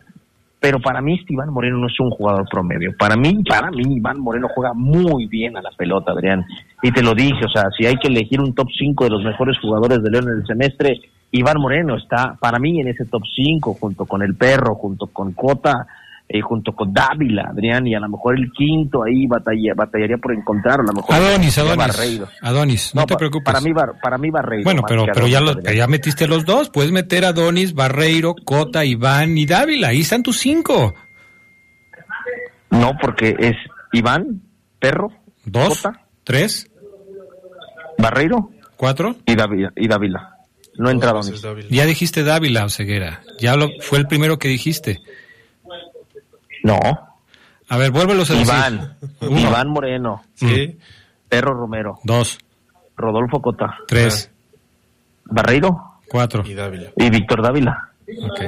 [0.63, 2.95] Pero para mí Iván Moreno no es un jugador promedio.
[2.97, 6.45] Para mí, para mí, Iván Moreno juega muy bien a la pelota, Adrián.
[6.82, 9.26] Y te lo dije, o sea, si hay que elegir un top 5 de los
[9.26, 13.23] mejores jugadores de León en el semestre, Iván Moreno está para mí en ese top
[13.36, 15.86] 5, junto con el Perro, junto con Cota,
[16.36, 20.34] eh, junto con Dávila, Adrián, y a lo mejor el quinto ahí batalla, batallaría por
[20.34, 21.78] encontrar, a lo mejor Adonis, Adonis.
[21.78, 22.28] Barreiro.
[22.41, 23.46] Adonis, no, te pa- preocupes.
[23.46, 24.63] Para mí, Bar- para mí Barreiro.
[24.63, 26.72] bueno, pero, pero ya, metiste los dos.
[26.72, 29.89] Puedes meter a Adonis, Barreiro, Cota, Iván y Dávila.
[29.89, 30.96] Ahí están tus cinco.
[32.72, 33.56] No, porque es
[33.91, 34.41] Iván,
[34.80, 35.10] Perro,
[35.46, 36.67] Dos, Cota, tres,
[37.98, 39.15] Barreiro cuatro.
[39.26, 39.72] y Dávila.
[39.76, 40.30] Y Dávila.
[40.76, 41.43] No entra Adonis.
[41.69, 43.22] Ya dijiste Dávila, Ceguera.
[43.39, 45.00] Ya lo, fue el primero que dijiste.
[46.63, 46.80] No.
[47.69, 48.47] A ver, vuélvelos a decir.
[48.47, 49.39] Iván, Uno.
[49.39, 50.78] Iván Moreno, Sí.
[51.30, 52.38] Perro Romero, Dos,
[52.97, 54.30] Rodolfo Cota, tres,
[55.26, 56.43] Barreiro cuatro.
[56.45, 56.89] Y Dávila.
[56.97, 57.89] y Víctor Dávila.
[58.21, 58.41] Ok.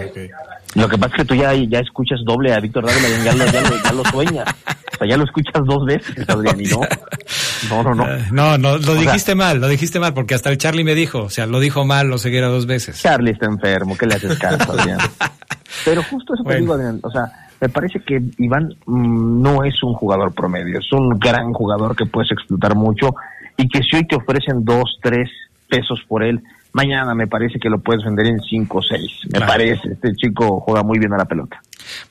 [0.76, 3.46] Lo que pasa es que tú ya, ya escuchas doble a Víctor Dávila, ya, lo,
[3.46, 4.46] ya, lo, ya lo sueñas.
[4.94, 6.82] O sea, ya lo escuchas dos veces, Adrián, y no.
[7.70, 8.08] No, no, no.
[8.14, 10.94] Eh, No, no, lo sea- dijiste mal, lo dijiste mal, porque hasta el Charlie me
[10.94, 13.02] dijo, o sea, lo dijo mal lo Ceguera dos veces.
[13.02, 15.00] Charlie está enfermo, ¿qué le haces caso, Adrián?
[15.86, 16.60] Pero justo eso te Bueno.
[16.62, 17.00] digo, Adrián.
[17.02, 21.52] O sea, me parece que Iván mm, no es un jugador promedio, es un gran
[21.52, 23.16] jugador que puedes explotar mucho
[23.58, 25.30] y que si hoy te ofrecen dos, tres
[25.68, 26.40] pesos por él,
[26.74, 29.12] mañana me parece que lo puedes vender en cinco o seis.
[29.26, 29.48] Me Claro.
[29.48, 31.60] parece, este chico juega muy bien a la pelota.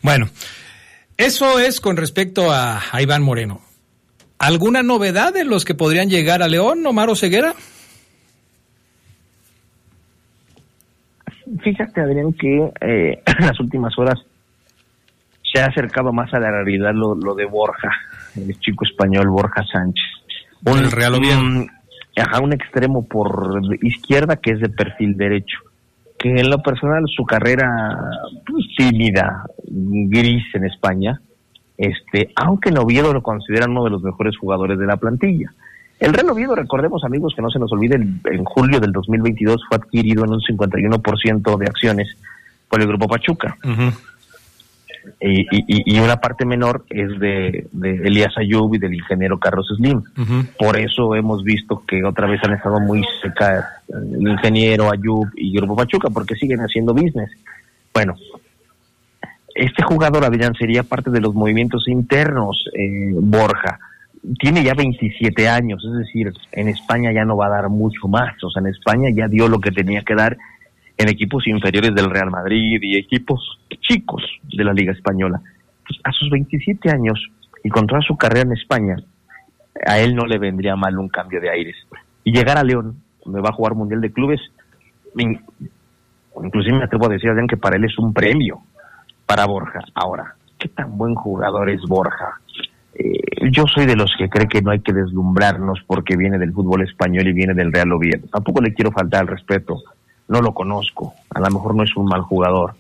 [0.03, 0.27] Bueno,
[1.17, 3.61] eso es con respecto a, a Iván Moreno.
[4.41, 7.55] ¿Alguna novedad de los que podrían llegar a León, Omar Ceguera?
[11.63, 14.19] Fíjate, Adrián, que eh, en las últimas horas
[15.55, 17.91] se ha acercado más a la realidad lo, lo de Borja,
[18.37, 20.05] el chico español Borja Sánchez.
[20.67, 21.39] El Real Oviedo.
[21.41, 21.71] un-
[22.17, 25.59] ajá, un extremo por izquierda que es de perfil derecho.
[26.19, 27.69] Que en lo personal su carrera
[28.47, 31.21] pues, tímida, gris en España,
[31.77, 35.53] este, aunque en Oviedo lo consideran uno de los mejores jugadores de la plantilla.
[36.01, 39.61] El Real Oviedo, recordemos amigos que no se nos olvide, el- en julio del 2022
[39.69, 42.09] fue adquirido en un 51% de acciones
[42.69, 43.57] por el Grupo Pachuca.
[43.65, 44.14] Y,
[45.21, 49.67] y- y- y una parte menor es de, de Elías Ayub y del ingeniero Carlos
[49.77, 50.03] Slim.
[50.59, 55.55] Por eso hemos visto que otra vez han estado muy cerca el ingeniero Ayub y
[55.57, 57.31] Grupo Pachuca, porque siguen haciendo business.
[57.93, 58.15] Bueno,
[59.55, 63.79] este jugador, Adrián, sería parte de los movimientos internos, eh, Borja.
[64.41, 68.43] Tiene ya 27 años, es decir, en España ya no va a dar mucho más.
[68.43, 70.37] O sea, en España ya dio lo que tenía que dar
[70.97, 75.41] en equipos inferiores del Real Madrid y equipos chicos de la Liga Española.
[75.87, 77.21] Pues, a sus 27 años
[77.63, 78.97] y con su carrera en España,
[79.87, 81.77] a él no le vendría mal un cambio de aires.
[82.23, 84.41] Y llegar a León, donde va a jugar Mundial de Clubes,
[85.19, 85.41] in-
[86.43, 88.61] inclusive me atrevo a decir, Adrián, que para él es un premio
[89.27, 89.81] para Borja.
[89.95, 92.41] Ahora, ¿qué tan buen jugador es Borja?
[92.95, 96.53] Eh, yo soy de los que cree que no hay que deslumbrarnos porque viene del
[96.53, 98.27] fútbol español y viene del Real Oviedo.
[98.33, 99.83] Tampoco le quiero faltar al respeto.
[100.29, 101.15] No lo conozco.
[101.31, 102.75] A lo mejor no es un mal jugador.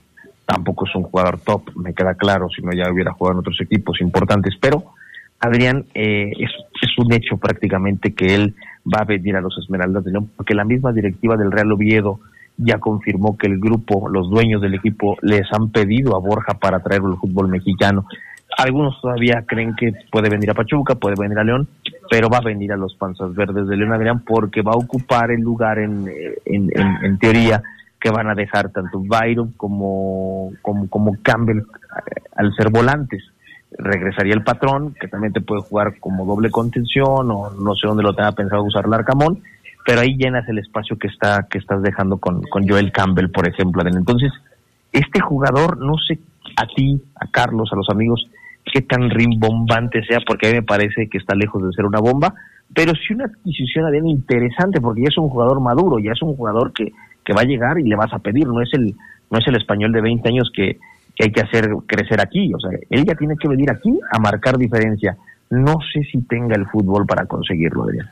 [0.47, 3.61] Tampoco es un jugador top, me queda claro, si no ya hubiera jugado en otros
[3.63, 4.55] equipos importantes.
[4.61, 4.85] Pero
[5.41, 6.51] Adrián, eh, es,
[6.83, 8.55] es un hecho prácticamente que él
[8.87, 12.21] va a venir a los Esmeraldas de León, porque la misma directiva del Real Oviedo
[12.57, 16.81] ya confirmó que el grupo, los dueños del equipo, les han pedido a Borja para
[16.81, 18.07] traerlo al fútbol mexicano.
[18.57, 21.67] Algunos todavía creen que puede venir a Pachuca, puede venir a León,
[22.11, 25.31] pero va a venir a los Panzas Verdes de León Adrián porque va a ocupar
[25.31, 26.09] el lugar en,
[26.45, 27.62] en, teoría
[27.99, 33.25] que van a dejar tanto Byron como, como, como Campbell eh, al ser volantes.
[33.77, 38.05] Regresaría el patrón, que también te puede jugar como doble contención o no sé dónde
[38.05, 39.43] lo tenga pensado usar Larcamón,
[39.85, 43.49] pero ahí llenas el espacio que está que estás dejando con, con Joel Campbell, por
[43.49, 43.83] ejemplo.
[43.85, 44.33] Entonces,
[44.93, 46.21] este jugador, no sé
[46.57, 48.29] a ti, a Carlos, a los amigos,
[48.64, 52.00] qué tan rimbombante sea, porque a mí me parece que está lejos de ser una
[52.00, 52.35] bomba,
[52.74, 56.35] pero sí una adquisición bien interesante, porque ya es un jugador maduro, ya es un
[56.37, 56.92] jugador que,
[57.24, 58.94] que va a llegar y le vas a pedir, no es el,
[59.31, 60.79] no es el español de 20 años que,
[61.14, 64.18] que hay que hacer crecer aquí, o sea, él ya tiene que venir aquí a
[64.18, 65.16] marcar diferencia.
[65.50, 68.09] no sé si tenga el fútbol para conseguirlo, Adrián.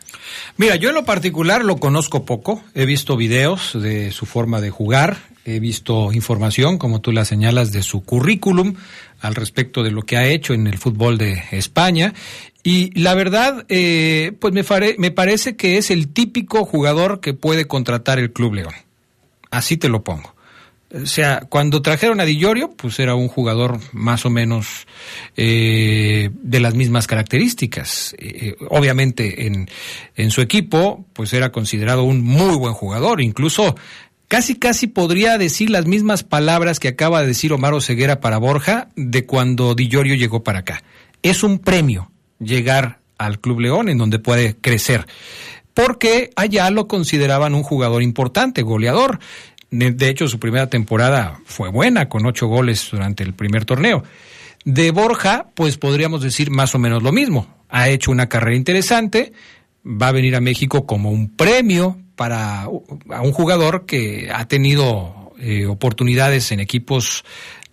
[0.58, 4.70] Mira, yo en lo particular lo conozco poco, he visto videos de su forma de
[4.70, 8.74] jugar, he visto información, como tú la señalas, de su currículum
[9.22, 12.12] al respecto de lo que ha hecho en el fútbol de España.
[12.62, 14.64] Y la verdad, eh, pues me,
[14.98, 18.74] me parece que es el típico jugador que puede contratar el Club León.
[19.50, 20.35] Así te lo pongo.
[20.94, 22.38] O sea, cuando trajeron a Di
[22.76, 24.87] pues era un jugador más o menos
[25.37, 28.14] eh, de las mismas características.
[28.18, 29.70] Eh, obviamente en,
[30.16, 33.22] en su equipo, pues era considerado un muy buen jugador.
[33.22, 33.74] Incluso
[34.33, 38.88] casi casi podría decir las mismas palabras que acaba de decir Omar Ceguera para Borja
[38.97, 40.83] de cuando Di llegó para acá.
[41.21, 45.05] Es un premio llegar al Club León en donde puede crecer
[45.75, 49.18] porque allá lo consideraban un jugador importante, goleador.
[49.71, 54.03] De hecho, su primera temporada fue buena, con ocho goles durante el primer torneo.
[54.64, 57.49] De Borja, pues podríamos decir más o menos lo mismo.
[57.68, 59.35] Ha hecho una carrera interesante,
[59.85, 65.66] va a venir a México como un premio para un jugador que ha tenido eh,
[65.66, 67.25] oportunidades en equipos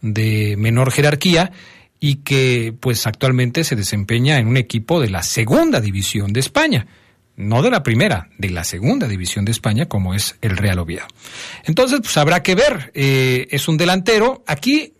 [0.02, 1.52] de menor jerarquía
[1.99, 6.88] y que pues actualmente se desempeña en un equipo de la segunda división de España
[7.39, 11.08] no de la primera, de la segunda división de España, como es el Real Oviedo.
[11.63, 12.91] Entonces, pues habrá que ver.
[12.93, 14.43] Eh, es un delantero.
[14.45, 14.93] Aquí,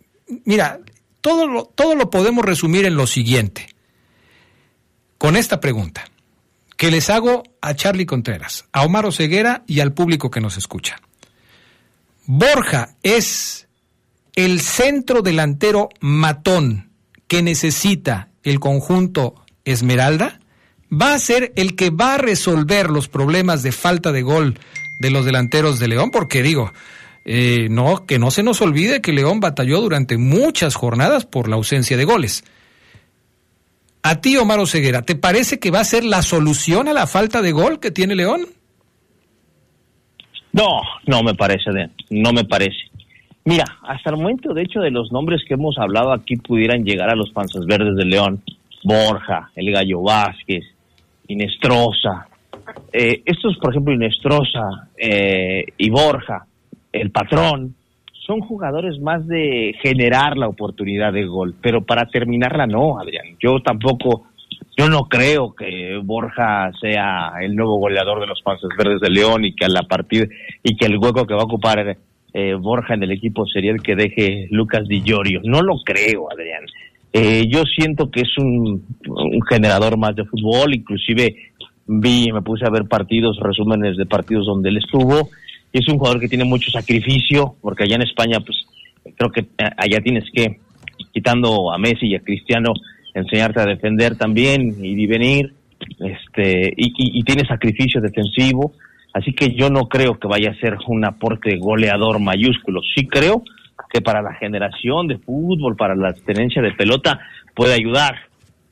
[0.46, 0.80] mira,
[1.20, 3.68] todo lo, todo lo podemos resumir en lo siguiente.
[5.18, 6.06] Con esta pregunta,
[6.80, 10.98] que les hago a Charlie Contreras, a Omar Oseguera y al público que nos escucha.
[12.24, 13.68] Borja es
[14.34, 16.90] el centro delantero matón
[17.28, 19.34] que necesita el conjunto
[19.66, 20.40] Esmeralda
[20.90, 24.58] va a ser el que va a resolver los problemas de falta de gol
[25.00, 26.72] de los delanteros de León, porque digo,
[27.26, 31.56] eh, no, que no se nos olvide que León batalló durante muchas jornadas por la
[31.56, 32.42] ausencia de goles.
[34.02, 37.42] A ti, Omar Ceguera, ¿te parece que va a ser la solución a la falta
[37.42, 38.46] de gol que tiene León?
[40.52, 41.70] No, no me parece,
[42.08, 42.90] no me parece.
[43.44, 47.10] Mira, hasta el momento, de hecho, de los nombres que hemos hablado aquí pudieran llegar
[47.10, 48.42] a los panzas verdes de León,
[48.84, 50.64] Borja, el Gallo Vázquez,
[51.28, 52.26] Inestrosa.
[52.92, 56.46] Eh, estos, por ejemplo, Inestrosa eh, y Borja,
[56.92, 57.74] el patrón,
[58.30, 63.36] son jugadores más de generar la oportunidad de gol, pero para terminarla no, Adrián.
[63.42, 64.28] Yo tampoco,
[64.78, 69.44] yo no creo que Borja sea el nuevo goleador de los Panzas Verdes de León
[69.44, 69.84] y que a la
[70.62, 71.98] y que el hueco que va a ocupar
[72.32, 75.40] eh, Borja en el equipo sería el que deje Lucas Di Llorio.
[75.42, 76.66] No lo creo, Adrián.
[77.12, 78.84] Eh, yo siento que es un,
[79.50, 81.34] generador más de fútbol, inclusive
[81.88, 85.98] vi, me puse a ver partidos, resúmenes de partidos donde él estuvo, y es un
[85.98, 88.58] jugador que tiene mucho sacrificio, porque allá en España, pues
[89.16, 90.58] creo que allá tienes que,
[91.12, 92.72] quitando a Messi y a Cristiano,
[93.14, 95.52] enseñarte a defender también y venir,
[95.98, 98.72] este, y, y tiene sacrificio defensivo,
[99.14, 103.42] así que yo no creo que vaya a ser un aporte goleador mayúsculo, sí creo
[103.90, 107.20] que para la generación de fútbol, para la tenencia de pelota,
[107.54, 108.16] puede ayudar.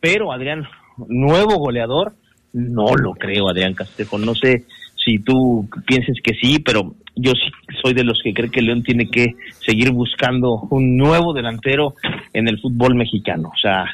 [0.01, 0.65] Pero Adrián,
[1.09, 2.13] nuevo goleador,
[2.53, 4.19] no lo creo, Adrián Castejo.
[4.19, 4.65] No sé
[5.05, 7.51] si tú pienses que sí, pero yo sí
[7.83, 9.35] soy de los que cree que León tiene que
[9.67, 11.95] seguir buscando un nuevo delantero
[12.33, 13.51] en el fútbol mexicano.
[13.55, 13.85] O sea,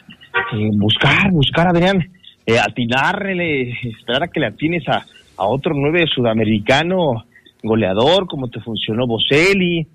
[0.53, 2.05] eh, buscar, buscar, Adrián,
[2.47, 5.05] eh, atinarle, esperar a que le atines a,
[5.37, 7.25] a otro nueve sudamericano
[7.63, 9.87] goleador, como te funcionó Boselli,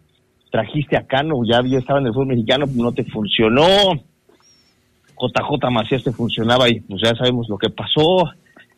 [0.52, 3.94] trajiste a Cano, ya había estado en el fútbol mexicano, no te funcionó.
[5.22, 8.32] JJ Macías te funcionaba y pues ya sabemos lo que pasó.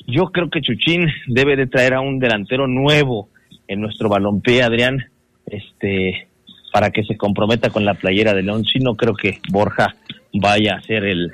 [0.07, 3.29] Yo creo que Chuchín debe de traer a un delantero nuevo
[3.67, 5.05] en nuestro balompié, Adrián,
[5.45, 6.27] este,
[6.71, 8.65] para que se comprometa con la playera de León.
[8.65, 9.95] Sí, no creo que Borja
[10.33, 11.31] vaya a ser el,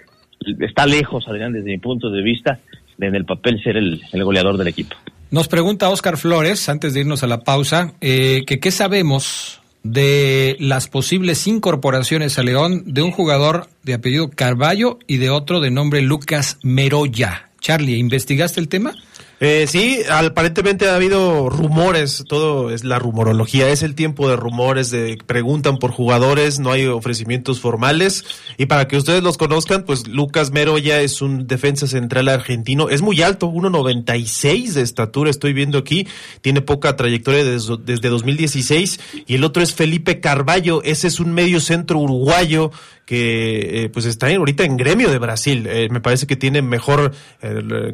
[0.60, 2.60] está lejos, Adrián, desde mi punto de vista,
[3.00, 4.96] en el papel ser el, goleador del equipo.
[5.30, 10.58] Nos pregunta Oscar Flores, antes de irnos a la pausa, eh, que qué sabemos de
[10.60, 15.72] las posibles incorporaciones a León de un jugador de apellido Carballo y de otro de
[15.72, 17.47] nombre Lucas Meroya.
[17.68, 18.96] Charlie, ¿investigaste el tema?
[19.42, 24.90] Eh, sí, aparentemente ha habido rumores, todo es la rumorología, es el tiempo de rumores,
[24.90, 28.24] de preguntan por jugadores, no hay ofrecimientos formales.
[28.58, 33.02] Y para que ustedes los conozcan, pues Lucas Meroya es un defensa central argentino, es
[33.02, 36.08] muy alto, 1.96 de estatura, estoy viendo aquí,
[36.40, 39.00] tiene poca trayectoria desde, desde 2016.
[39.28, 42.72] Y el otro es Felipe Carballo, ese es un medio centro uruguayo
[43.08, 45.66] que eh, pues está ahorita en gremio de Brasil.
[45.66, 47.14] Eh, me parece que tiene mejor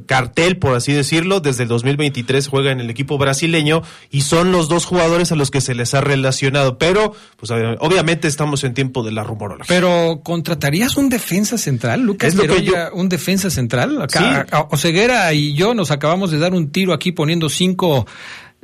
[0.07, 4.67] cartel, por así decirlo desde el 2023 juega en el equipo brasileño y son los
[4.69, 6.77] dos jugadores a los que se les ha relacionado.
[6.77, 9.67] Pero, pues obviamente estamos en tiempo de la rumorología.
[9.67, 12.29] Pero, ¿contratarías un defensa central, Lucas?
[12.29, 14.01] Es lo que yo- un defensa central?
[14.01, 14.57] Acá, Sí.
[14.71, 18.07] Oseguera y yo nos acabamos de dar un tiro aquí poniendo cinco,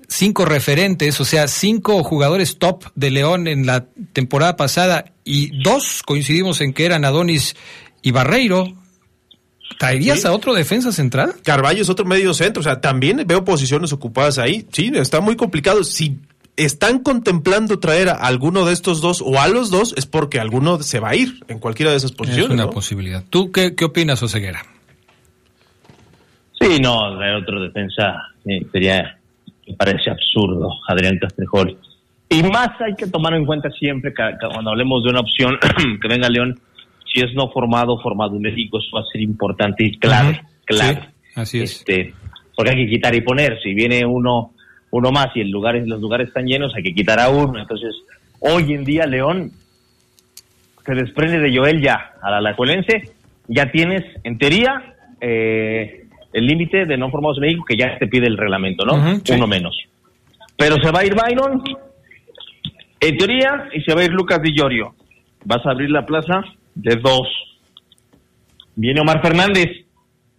[0.08, 6.02] cinco referentes, o sea, cinco jugadores top de León en la temporada pasada y dos
[6.04, 7.56] coincidimos en que eran Adonis
[8.02, 8.74] y Barreiro.
[9.78, 10.28] ¿Traerías Sí.
[10.28, 11.36] a otro defensa central?
[11.44, 14.66] Carballo es otro medio centro, o sea, también veo posiciones ocupadas ahí.
[14.74, 15.84] Sí, está muy complicado.
[15.84, 16.18] Si
[16.58, 20.82] están contemplando traer a alguno de estos dos o a los dos, es porque alguno
[20.82, 22.48] se va a ir en cualquiera de esas posiciones.
[22.50, 22.72] es una ¿no?
[22.72, 23.24] posibilidad.
[23.30, 24.64] ¿Tú qué, qué opinas, Oseguera?
[26.60, 28.16] Sí, no, traer otro defensa
[28.46, 29.18] eh, sería,
[29.68, 31.78] me parece absurdo, Adrián Castrejol.
[32.30, 35.58] Y más hay que tomar en cuenta siempre que, que cuando hablemos de una opción
[36.02, 36.60] que venga León,
[37.12, 40.48] si es no formado formado en México, eso va a ser importante y clave, Ujú.
[40.66, 41.02] clave.
[41.02, 41.72] Sí, así es.
[41.80, 42.14] Este,
[42.56, 43.60] porque hay que quitar y poner.
[43.62, 44.52] Si viene uno
[44.92, 47.60] uno más y el lugar, los lugares están llenos, hay que quitar a uno.
[47.60, 47.96] Entonces,
[48.40, 49.52] hoy en día León
[50.86, 53.12] se desprende de Joel ya a la Alajuelense,
[53.48, 58.08] ya tienes, en teoría, eh, el límite de no formados en México que ya te
[58.08, 59.20] pide el reglamento, ¿no?
[59.24, 59.34] Sí.
[59.34, 59.78] Uno menos.
[60.58, 61.64] Pero se va a ir Byron,
[63.00, 64.94] en teoría, y se va Lucas Di Llorio.
[65.46, 66.42] Vas a abrir la plaza
[66.76, 67.28] de dos.
[68.76, 69.86] Viene Omar Fernández,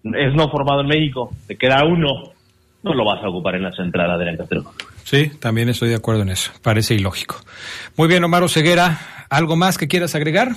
[0.04, 2.32] es no formado en México, te queda uno.
[2.82, 4.38] No lo vas a ocupar en la central, Adrián.
[5.04, 6.50] Sí, también estoy de acuerdo en eso.
[6.62, 7.36] Parece ilógico.
[7.96, 10.48] Muy bien, Omar Oseguera, ¿algo más que quieras agregar?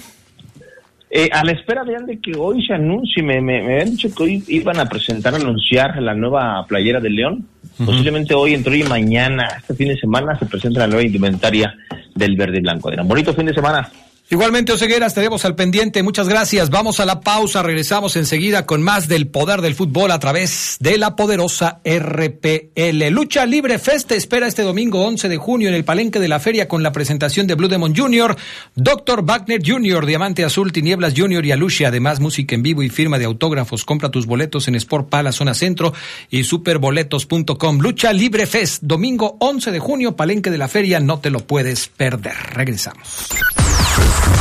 [1.15, 4.09] Eh, a la espera, vean, de que hoy se anuncie, me, me, me habían dicho
[4.15, 7.45] que hoy iban a presentar, anunciar la nueva playera del León.
[7.77, 11.75] Posiblemente hoy, entre hoy y mañana, este fin de semana, se presenta la nueva indumentaria
[12.15, 12.89] del verde y blanco.
[12.89, 13.87] Adrián, bonito fin de semana.
[14.29, 16.01] Igualmente, Oseguera, estaremos al pendiente.
[16.01, 16.69] Muchas gracias.
[16.69, 17.61] Vamos a la pausa.
[17.61, 23.09] Regresamos enseguida con más del poder del fútbol a través de la poderosa RPL.
[23.11, 26.39] Lucha Libre Fest te espera este domingo 11 de junio en el Palenque de la
[26.39, 28.35] Feria con la presentación de Blue Demon Jr.,
[28.75, 29.25] Dr.
[29.25, 31.45] Wagner Jr., Diamante Azul, Tinieblas Jr.
[31.45, 31.89] y Alucia.
[31.89, 33.83] Además, música en vivo y firma de autógrafos.
[33.83, 35.93] Compra tus boletos en Sport Pala, Zona Centro
[36.31, 37.79] y superboletos.com.
[37.79, 41.01] Lucha Libre Fest, domingo 11 de junio, Palenque de la Feria.
[41.01, 42.35] No te lo puedes perder.
[42.53, 43.27] Regresamos.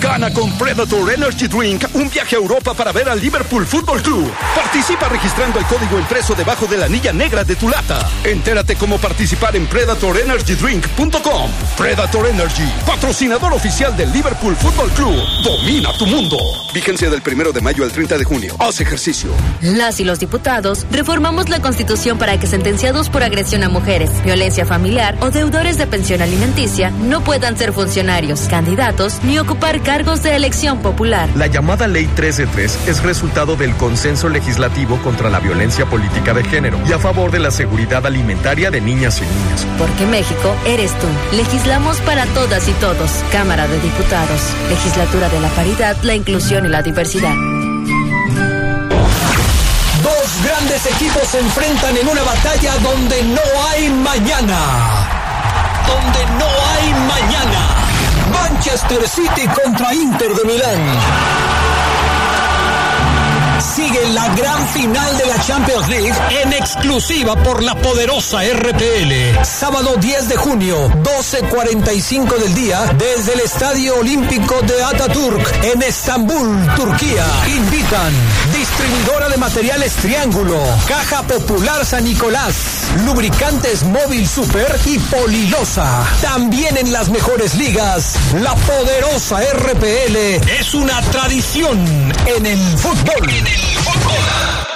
[0.00, 4.30] Gana con Predator Energy Drink un viaje a Europa para ver al Liverpool Football Club.
[4.54, 8.06] Participa registrando el código impreso debajo de la anilla negra de tu lata.
[8.24, 11.50] Entérate cómo participar en PredatorEnergyDrink.com.
[11.76, 15.16] Predator Energy, patrocinador oficial del Liverpool Football Club.
[15.42, 16.36] Domina tu mundo.
[16.74, 18.54] Vigencia del primero de mayo al 30 de junio.
[18.58, 19.30] Haz ejercicio.
[19.62, 24.66] Las y los diputados reformamos la Constitución para que sentenciados por agresión a mujeres, violencia
[24.66, 30.34] familiar o deudores de pensión alimenticia no puedan ser funcionarios, candidatos ni ocupar cargos de
[30.34, 31.30] elección popular.
[31.36, 36.34] La llamada Ley 3 de 3 es resultado del consenso legislativo contra la violencia política
[36.34, 39.64] de género y a favor de la seguridad alimentaria de niñas y niños.
[39.78, 41.06] Porque México eres tú.
[41.36, 43.12] Legislamos para todas y todos.
[43.30, 44.40] Cámara de Diputados.
[44.68, 47.34] Legislatura de la Paridad, la Inclusión y la Diversidad.
[50.02, 54.58] Dos grandes equipos se enfrentan en una batalla donde no hay mañana.
[55.86, 57.85] Donde no hay mañana.
[58.56, 61.76] Manchester City contra Inter de Milán.
[63.60, 69.44] Sigue la gran final de la Champions League en exclusiva por la poderosa RPL.
[69.44, 76.66] Sábado 10 de junio, 12.45 del día, desde el Estadio Olímpico de Ataturk en Estambul,
[76.76, 77.26] Turquía.
[77.54, 78.14] Invitan
[78.54, 86.04] distribuidora de materiales Triángulo, Caja Popular San Nicolás, lubricantes Móvil Super y Polilosa.
[86.22, 90.16] También en las mejores ligas, la poderosa RPL
[90.58, 91.78] es una tradición
[92.26, 94.75] en el fútbol.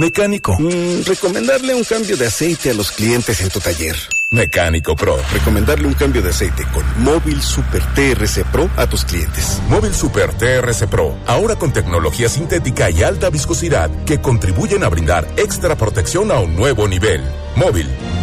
[0.00, 0.56] Mecánico.
[0.58, 3.94] Mm, recomendarle un cambio de aceite a los clientes en tu taller.
[4.30, 5.18] Mecánico Pro.
[5.30, 9.60] Recomendarle un cambio de aceite con Móvil Super TRC Pro a tus clientes.
[9.68, 15.28] Móvil Super TRC Pro, ahora con tecnología sintética y alta viscosidad que contribuyen a brindar
[15.36, 17.20] extra protección a un nuevo nivel.
[17.56, 17.86] Móvil,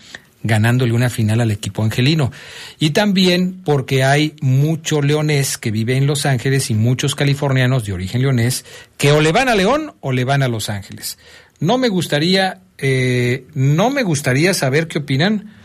[0.47, 2.31] ganándole una final al equipo angelino.
[2.79, 7.93] Y también porque hay mucho leonés que vive en Los Ángeles y muchos californianos de
[7.93, 8.65] origen leonés
[8.97, 11.19] que o le van a León o le van a Los Ángeles.
[11.59, 15.56] No me gustaría, eh, no me gustaría saber qué opinan.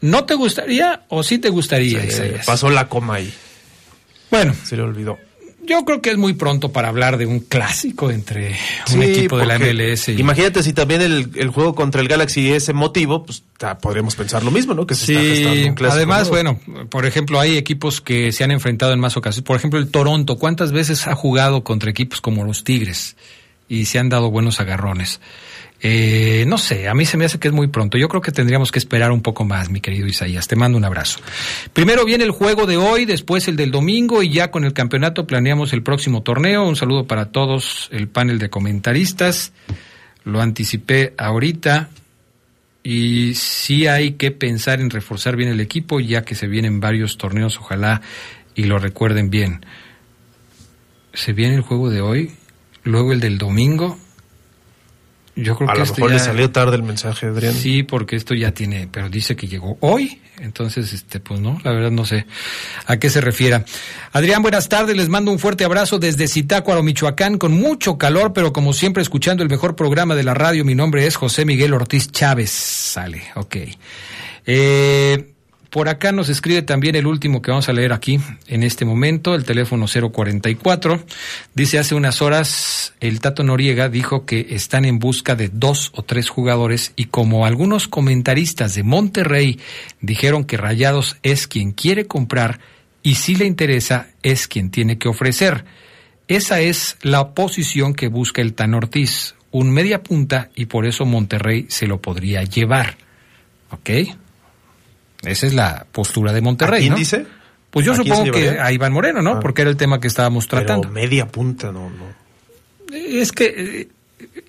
[0.00, 2.44] ¿No te gustaría o sí te gustaría, Isaías?
[2.46, 3.32] pasó la coma ahí.
[4.30, 4.54] Bueno.
[4.64, 5.18] Se le olvidó.
[5.64, 8.50] Yo creo que es muy pronto para hablar de un clásico entre
[8.94, 10.12] un Sí, equipo de la MLS y...
[10.12, 14.44] Imagínate si también el, el juego contra el Galaxy es emotivo, pues ta- podríamos pensar
[14.44, 14.86] lo mismo, ¿no?
[14.86, 16.60] Que se está gestando Sí, un clásico además, nuevo.
[16.66, 19.44] bueno, por ejemplo, hay equipos que se han enfrentado en más ocasiones.
[19.44, 23.16] Por ejemplo, el Toronto, ¿cuántas veces ha jugado contra equipos como los Tigres?
[23.68, 25.20] Y se han dado buenos agarrones.
[25.80, 27.98] Eh, no sé, a mí se me hace que es muy pronto.
[27.98, 30.48] Yo creo que tendríamos que esperar un poco más, mi querido Isaías.
[30.48, 31.20] Te mando un abrazo.
[31.72, 35.26] Primero viene el juego de hoy, después el del domingo y ya con el campeonato
[35.26, 36.66] planeamos el próximo torneo.
[36.66, 39.52] Un saludo para todos el panel de comentaristas.
[40.24, 41.90] Lo anticipé ahorita
[42.82, 47.18] y sí hay que pensar en reforzar bien el equipo ya que se vienen varios
[47.18, 48.00] torneos, ojalá
[48.54, 49.64] y lo recuerden bien.
[51.12, 52.32] Se viene el juego de hoy,
[52.84, 53.98] luego el del domingo.
[55.36, 57.52] Yo creo A que lo mejor le salió tarde el mensaje, Adrián.
[57.52, 61.72] Sí, porque esto ya tiene, pero dice que llegó hoy, entonces, este, pues no, la
[61.72, 62.26] verdad no sé
[62.86, 63.62] a qué se refiera.
[64.12, 68.54] Adrián, buenas tardes, les mando un fuerte abrazo desde Zitácuaro, Michoacán, con mucho calor, pero
[68.54, 72.10] como siempre escuchando el mejor programa de la radio, mi nombre es José Miguel Ortiz
[72.10, 72.50] Chávez.
[72.50, 73.56] Sale, ok.
[74.46, 75.35] Eh,
[75.76, 79.34] por acá nos escribe también el último que vamos a leer aquí en este momento,
[79.34, 81.04] el teléfono 044.
[81.54, 86.02] Dice hace unas horas el Tato Noriega dijo que están en busca de dos o
[86.02, 89.60] tres jugadores y como algunos comentaristas de Monterrey
[90.00, 92.58] dijeron que Rayados es quien quiere comprar
[93.02, 95.66] y si le interesa es quien tiene que ofrecer.
[96.26, 101.04] Esa es la posición que busca el Tan Ortiz, un media punta y por eso
[101.04, 102.96] Monterrey se lo podría llevar.
[103.72, 103.90] ¿Ok?
[105.26, 106.78] Esa es la postura de Monterrey.
[106.78, 106.98] ¿A quién ¿no?
[106.98, 107.26] dice?
[107.70, 109.32] Pues yo ¿A quién supongo que a Iván Moreno, ¿no?
[109.32, 109.40] Ah.
[109.40, 110.88] Porque era el tema que estábamos Pero tratando.
[110.88, 112.06] media punta, no, no.
[112.92, 113.88] Es que eh,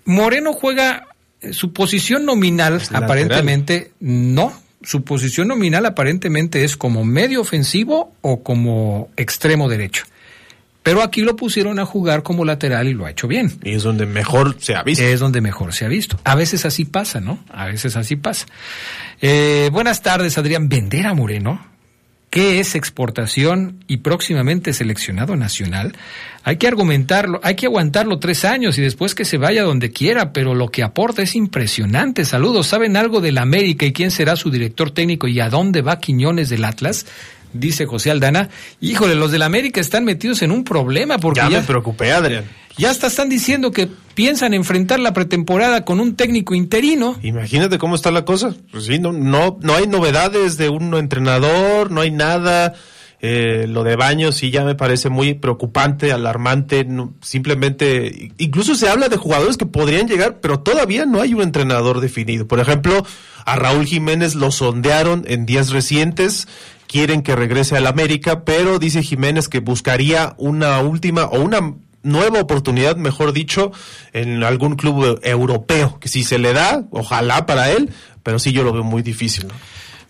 [0.06, 1.08] Moreno juega
[1.42, 4.54] eh, su posición nominal, aparentemente no.
[4.84, 10.06] Su posición nominal aparentemente es como medio ofensivo o como extremo derecho.
[10.88, 13.60] Pero aquí lo pusieron a jugar como lateral y lo ha hecho bien.
[13.62, 15.04] Y es donde mejor se ha visto.
[15.04, 16.18] Es donde mejor se ha visto.
[16.24, 17.44] A veces así pasa, ¿no?
[17.50, 18.46] A veces así pasa.
[19.20, 20.70] Eh, buenas tardes, Adrián.
[20.70, 21.62] ¿Vender a Moreno?
[22.30, 25.94] ¿Qué es exportación y próximamente seleccionado nacional?
[26.44, 30.32] Hay que argumentarlo, hay que aguantarlo tres años y después que se vaya donde quiera,
[30.32, 32.24] pero lo que aporta es impresionante.
[32.24, 36.00] Saludos, ¿saben algo del América y quién será su director técnico y a dónde va
[36.00, 37.06] Quiñones del Atlas?
[37.54, 38.50] Dice José Aldana.
[38.82, 42.46] Híjole, los del América están metidos en un problema porque Ya ya, me preocupé, Adrián.
[42.78, 47.18] ya hasta están diciendo que piensan enfrentar la pretemporada con un técnico interino.
[47.24, 48.54] Imagínate cómo está la cosa.
[48.72, 52.74] Pues sí, no, no, no hay novedades de un entrenador, no hay nada.
[53.20, 56.86] Eh, lo de Baños sí ya me parece muy preocupante, alarmante.
[56.86, 61.42] no- simplemente, incluso se habla de jugadores que podrían llegar, pero todavía no hay un
[61.42, 62.48] entrenador definido.
[62.48, 63.04] Por ejemplo,
[63.46, 66.48] a Raúl Jiménez lo sondearon en días recientes.
[66.88, 72.40] Quieren que regrese al América, pero dice Jiménez que buscaría una última o una nueva
[72.40, 73.72] oportunidad, mejor dicho,
[74.14, 77.90] en algún club europeo, que si se le da, ojalá para él,
[78.24, 79.48] pero sí yo lo veo muy difícil.
[79.48, 79.54] ¿no?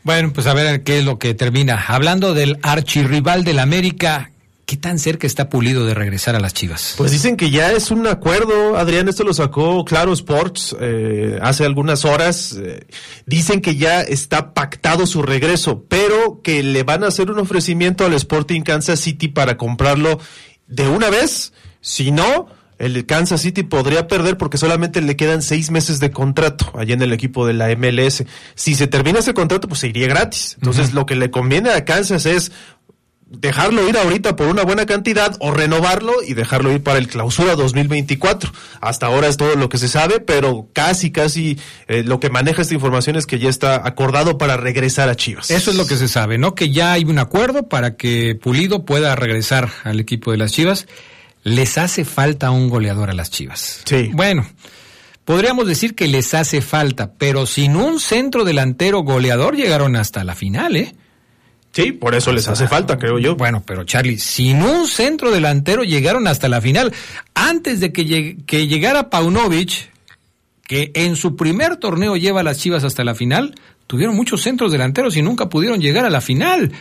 [0.03, 1.83] Bueno, pues a ver qué es lo que termina.
[1.87, 4.31] Hablando del archirrival del América,
[4.67, 6.95] ¿Qué tan cerca está Pulido de regresar a las Chivas?
[6.97, 11.63] Pues dicen que ya es un acuerdo, Adrián, esto lo sacó Claro Sports eh, hace
[11.63, 12.57] algunas horas.
[12.61, 12.85] Eh,
[13.25, 18.05] dicen que ya está pactado su regreso, pero que le van a hacer un ofrecimiento
[18.05, 20.19] al Sporting Kansas City para comprarlo
[20.67, 21.53] de una vez.
[21.79, 26.71] Si no, el Kansas City podría perder porque solamente le quedan seis meses de contrato
[26.75, 28.25] allá en el equipo de la MLS.
[28.55, 30.55] Si se termina ese contrato, pues se iría gratis.
[30.55, 32.51] Entonces, lo que le conviene a Kansas es
[33.29, 37.55] dejarlo ir ahorita por una buena cantidad o renovarlo y dejarlo ir para el clausura
[37.55, 38.51] 2024.
[38.81, 42.61] Hasta ahora es todo lo que se sabe, pero casi, casi eh, lo que maneja
[42.61, 45.51] esta información es que ya está acordado para regresar a Chivas.
[45.51, 46.55] Eso es lo que se sabe, ¿no?
[46.55, 50.87] Que ya hay un acuerdo para que Pulido pueda regresar al equipo de las Chivas.
[51.43, 53.81] Les hace falta un goleador a las Chivas.
[53.85, 54.09] Sí.
[54.13, 54.45] Bueno.
[55.25, 60.35] Podríamos decir que les hace falta, pero sin un centro delantero goleador llegaron hasta la
[60.35, 60.95] final, ¿eh?
[61.77, 63.35] Sí, por eso les hace falta, creo yo.
[63.35, 66.91] Bueno, pero Charlie, sin un centro delantero llegaron hasta la final.
[67.35, 69.91] Antes de que, llegara Paunovic,
[70.65, 73.53] que en su primer torneo lleva a las Chivas hasta la final,
[73.85, 76.71] tuvieron muchos centros delanteros y nunca pudieron llegar a la final.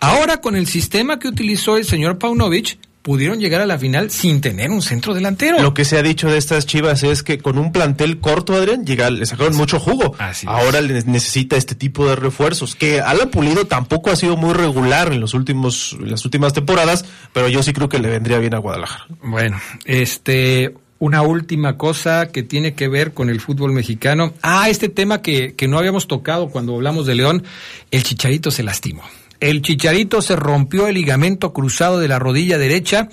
[0.00, 4.40] Ahora con el sistema que utilizó el señor Paunovic, pudieron llegar a la final sin
[4.40, 5.62] tener un centro delantero.
[5.62, 8.84] Lo que se ha dicho de estas Chivas es que con un plantel corto, Adrián,
[8.84, 10.16] llega, le sacaron mucho jugo.
[10.44, 12.74] Ahora necesita este tipo de refuerzos.
[12.74, 17.04] Que Alan Pulido tampoco ha sido muy regular en los últimos, en las últimas temporadas,
[17.32, 19.06] pero yo sí creo que le vendría bien a Guadalajara.
[19.22, 24.34] Bueno, este, una última cosa que tiene que ver con el fútbol mexicano.
[24.42, 27.44] Ah, este tema que, que no habíamos tocado cuando hablamos de León,
[27.92, 29.04] el Chicharito se lastimó.
[29.40, 33.08] El Chicharito se rompió el ligamento cruzado de la rodilla derecha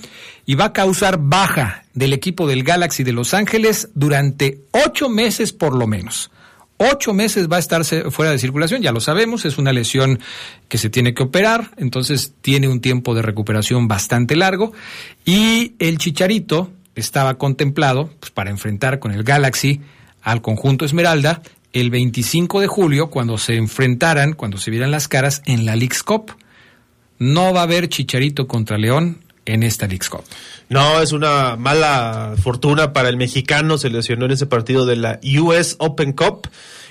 [0.46, 5.54] y va a causar baja del equipo del Galaxy de Los Ángeles durante ocho meses
[5.54, 6.32] por lo menos.
[6.78, 10.20] Ocho meses va a estar fuera de circulación, ya lo sabemos, es una lesión
[10.68, 14.74] que se tiene que operar, entonces tiene un tiempo de recuperación bastante largo
[15.24, 19.82] y el Chicharito estaba contemplado pues, para enfrentar con el Galaxy
[20.22, 21.42] al conjunto Esmeralda
[21.74, 26.04] el 25 de julio cuando se enfrentaran, cuando se vieran las caras en la League's
[26.04, 26.32] Cup.
[27.20, 30.24] No va a haber Chicharito contra León en esta League's Cup.
[30.70, 35.20] No, es una mala fortuna para el mexicano, se lesionó en ese partido de la
[35.40, 36.48] US Open Cup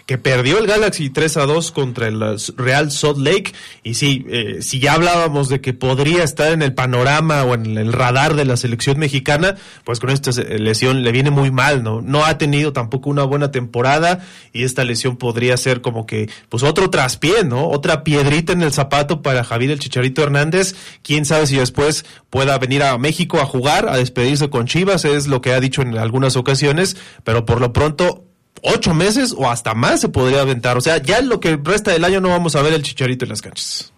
[0.06, 2.20] que perdió el Galaxy 3 a 2 contra el
[2.56, 3.52] Real Salt Lake.
[3.82, 7.76] Y sí, eh, si ya hablábamos de que podría estar en el panorama o en
[7.78, 12.00] el radar de la selección mexicana, pues con esta lesión le viene muy mal, ¿no?
[12.00, 16.62] No ha tenido tampoco una buena temporada y esta lesión podría ser como que, pues
[16.62, 17.68] otro traspié, ¿no?
[17.68, 20.74] Otra piedrita en el zapato para Javier el Chicharito Hernández.
[21.02, 25.26] Quién sabe si después pueda venir a México a jugar, a despedirse con Chivas, es
[25.26, 28.24] lo que ha dicho en algunas ocasiones, pero por lo pronto
[28.60, 30.76] ocho meses o hasta más se podría aventar.
[30.76, 33.30] O sea, ya lo que resta del año no vamos a ver el chicharito en
[33.30, 33.92] las canchas.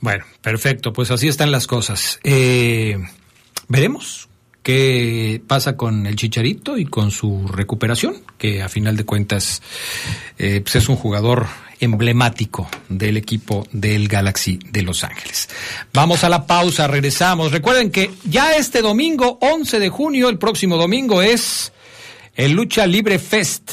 [0.00, 2.18] Bueno, perfecto, pues así están las cosas.
[2.24, 2.98] Eh,
[3.68, 4.28] veremos
[4.62, 9.62] qué pasa con el chicharito y con su recuperación, que a final de cuentas
[10.38, 11.46] eh, pues es un jugador
[11.80, 15.48] emblemático del equipo del Galaxy de Los Ángeles.
[15.92, 17.50] Vamos a la pausa, regresamos.
[17.50, 21.72] Recuerden que ya este domingo, 11 de junio, el próximo domingo es
[22.34, 23.72] el Lucha Libre Fest.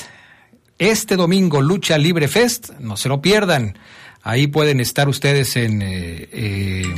[0.78, 3.78] Este domingo, Lucha Libre Fest, no se lo pierdan.
[4.22, 6.96] Ahí pueden estar ustedes en, eh, eh,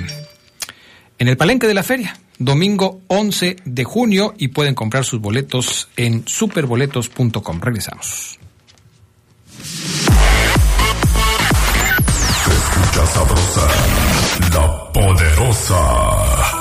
[1.17, 5.89] en el palenque de la feria, domingo 11 de junio, y pueden comprar sus boletos
[5.95, 7.61] en superboletos.com.
[7.61, 8.39] Regresamos.
[12.51, 13.67] escucha sabrosa,
[14.53, 16.60] la poderosa.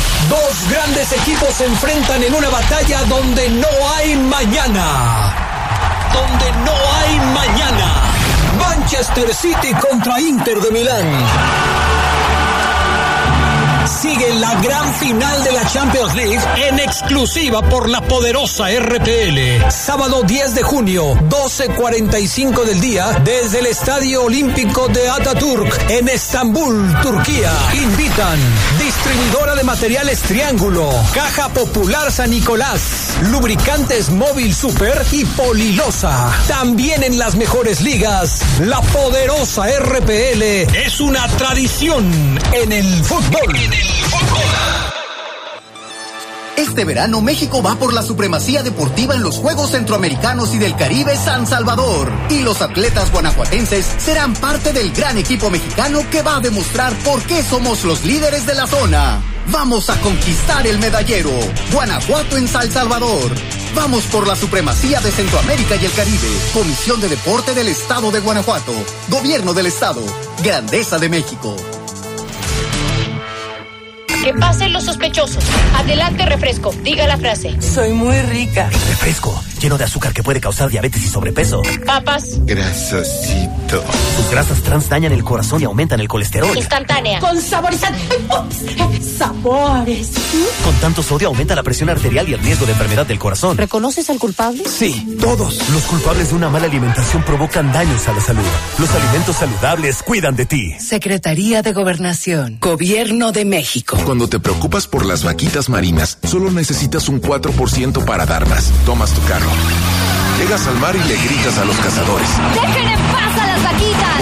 [0.31, 3.67] Dos grandes equipos se enfrentan en una batalla donde no
[3.97, 5.35] hay mañana.
[6.13, 8.11] Donde no hay mañana.
[8.57, 11.71] Manchester City contra Inter de Milán.
[13.87, 19.69] Sigue la gran final de la Champions League en exclusiva por la poderosa RPL.
[19.69, 26.95] Sábado 10 de junio, 12.45 del día, desde el Estadio Olímpico de Ataturk, en Estambul,
[27.01, 27.51] Turquía.
[27.73, 28.39] Invitan
[29.11, 36.31] distribuidora de materiales Triángulo, Caja Popular San Nicolás, Lubricantes Móvil Super y Polilosa.
[36.47, 43.53] También en las mejores ligas, la poderosa RPL es una tradición en el fútbol.
[46.61, 51.17] Este verano México va por la supremacía deportiva en los Juegos Centroamericanos y del Caribe
[51.17, 52.11] San Salvador.
[52.29, 57.23] Y los atletas guanajuatenses serán parte del gran equipo mexicano que va a demostrar por
[57.23, 59.19] qué somos los líderes de la zona.
[59.47, 61.31] Vamos a conquistar el medallero.
[61.73, 63.31] Guanajuato en San Salvador.
[63.73, 66.27] Vamos por la supremacía de Centroamérica y el Caribe.
[66.53, 68.73] Comisión de Deporte del Estado de Guanajuato.
[69.09, 70.03] Gobierno del Estado.
[70.43, 71.55] Grandeza de México.
[74.23, 75.43] Que pasen los sospechosos.
[75.75, 76.73] Adelante, refresco.
[76.83, 77.59] Diga la frase.
[77.59, 78.69] Soy muy rica.
[78.87, 81.61] Refresco, lleno de azúcar que puede causar diabetes y sobrepeso.
[81.85, 82.39] Papas.
[82.45, 83.83] Grasosito.
[84.15, 86.55] Sus grasas trans dañan el corazón y aumentan el colesterol.
[86.57, 87.19] Instantánea.
[87.19, 87.99] Con saborizante.
[89.17, 90.09] Sabores.
[90.63, 93.55] Con tanto sodio aumenta la presión arterial y el riesgo de enfermedad del corazón.
[93.57, 94.63] ¿Reconoces al culpable?
[94.65, 95.69] Sí, todos.
[95.71, 98.43] Los culpables de una mala alimentación provocan daños a la salud.
[98.79, 100.73] Los alimentos saludables cuidan de ti.
[100.79, 102.57] Secretaría de Gobernación.
[102.59, 103.97] Gobierno de México.
[104.05, 108.71] Cuando te preocupas por las vaquitas marinas, solo necesitas un 4% para darlas.
[108.85, 109.50] Tomas tu carro.
[110.37, 112.29] Llegas al mar y le gritas a los cazadores.
[112.53, 114.21] ¡Dejen en paz a las vaquitas!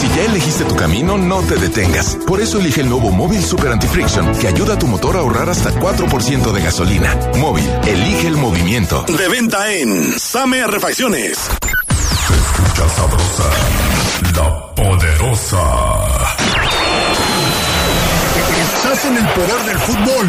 [0.00, 2.18] Si ya elegiste tu camino, no te detengas.
[2.26, 5.48] Por eso elige el nuevo Móvil Super Anti-Friction, que ayuda a tu motor a ahorrar
[5.48, 7.16] hasta 4% de gasolina.
[7.38, 9.04] Móvil, elige el movimiento.
[9.04, 11.38] De venta en Same Refacciones.
[11.38, 13.50] Se escucha sabrosa,
[14.36, 15.62] la poderosa.
[18.60, 20.28] Estás en el poder del fútbol.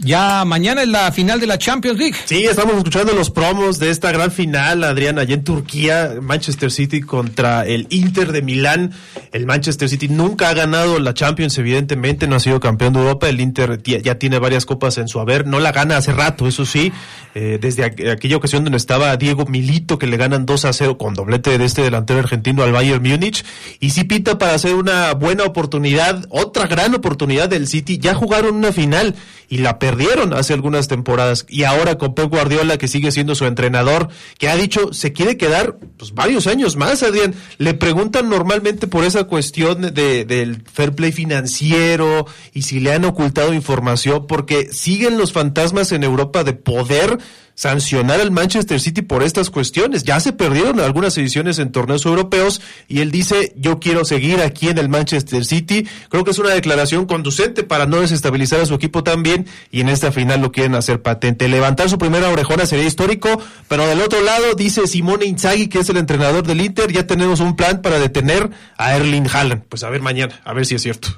[0.00, 2.16] Ya mañana es la final de la Champions League.
[2.24, 7.00] Sí, estamos escuchando los promos de esta gran final, Adrián, allá en Turquía, Manchester City
[7.00, 8.92] contra el Inter de Milán.
[9.32, 13.28] El Manchester City nunca ha ganado la Champions, evidentemente, no ha sido campeón de Europa.
[13.28, 16.64] El Inter ya tiene varias copas en su haber, no la gana hace rato, eso
[16.64, 16.92] sí,
[17.34, 20.96] eh, desde aqu aquella ocasión donde estaba Diego Milito, que le ganan 2 a 0
[20.96, 23.44] con doblete de este delantero argentino al Bayern Múnich.
[23.80, 27.98] Y sí pinta para hacer una buena oportunidad, otra gran oportunidad del City.
[27.98, 29.14] Ya jugaron una final
[29.48, 31.46] y la perdieron hace algunas temporadas.
[31.48, 35.38] Y ahora con Pep Guardiola, que sigue siendo su entrenador, que ha dicho se quiere
[35.38, 37.34] quedar pues, varios años más, Adrián.
[37.56, 43.06] Le preguntan normalmente por esa cuestión de, del fair play financiero y si le han
[43.06, 47.18] ocultado información, porque siguen los fantasmas en Europa de poder
[47.58, 50.04] sancionar al Manchester City por estas cuestiones.
[50.04, 54.68] Ya se perdieron algunas ediciones en torneos europeos y él dice, yo quiero seguir aquí
[54.68, 55.84] en el Manchester City.
[56.08, 59.88] Creo que es una declaración conducente para no desestabilizar a su equipo también y en
[59.88, 61.48] esta final lo quieren hacer patente.
[61.48, 65.88] Levantar su primera orejona sería histórico, pero del otro lado dice Simone Inzaghi, que es
[65.88, 69.64] el entrenador del Inter, ya tenemos un plan para detener a Erling Haaland.
[69.68, 71.08] Pues a ver mañana, a ver si es cierto.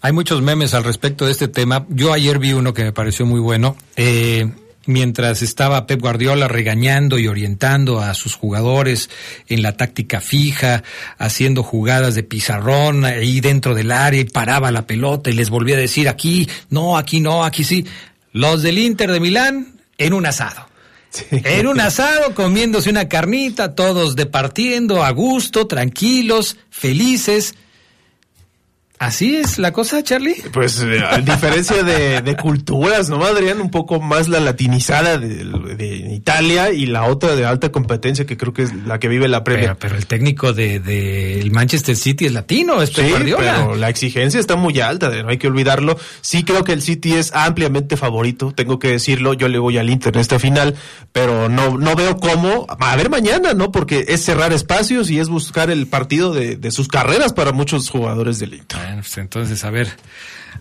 [0.00, 1.86] Hay muchos memes al respecto de este tema.
[1.88, 3.76] Yo ayer vi uno que me pareció muy bueno.
[3.94, 4.50] Eh,
[4.86, 9.10] mientras estaba Pep Guardiola regañando y orientando a sus jugadores
[9.48, 10.82] en la táctica fija,
[11.18, 15.76] haciendo jugadas de pizarrón ahí dentro del área y paraba la pelota y les volvía
[15.76, 17.84] a decir aquí, no, aquí no, aquí sí.
[18.32, 20.68] Los del Inter de Milán en un asado.
[21.30, 27.54] En un asado, comiéndose una carnita, todos departiendo a gusto, tranquilos, felices.
[29.04, 30.34] ¿Así es la cosa, Charlie?
[30.50, 33.60] Pues eh, a diferencia de, de, culturas, ¿no, Adrián?
[33.60, 38.38] Un poco más la latinizada de, de, Italia y la otra de alta competencia que
[38.38, 39.76] creo que es la que vive la Premier.
[39.76, 43.90] Pero, pero el técnico de, de, el Manchester City es latino, es sí, pero la
[43.90, 45.98] exigencia está muy alta, no hay que olvidarlo.
[46.22, 49.90] Sí creo que el City es ampliamente favorito, tengo que decirlo, yo le voy al
[49.90, 50.76] Inter en esta final,
[51.12, 53.70] pero no, no veo cómo, a ver mañana, ¿no?
[53.70, 57.90] Porque es cerrar espacios y es buscar el partido de, de sus carreras para muchos
[57.90, 58.93] jugadores del Inter.
[58.96, 59.88] Pues entonces a ver,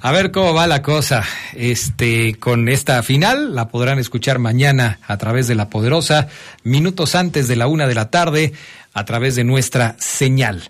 [0.01, 1.23] a ver cómo va la cosa.
[1.53, 6.27] Este, con esta final la podrán escuchar mañana a través de la poderosa,
[6.63, 8.53] minutos antes de la una de la tarde,
[8.93, 10.69] a través de nuestra señal.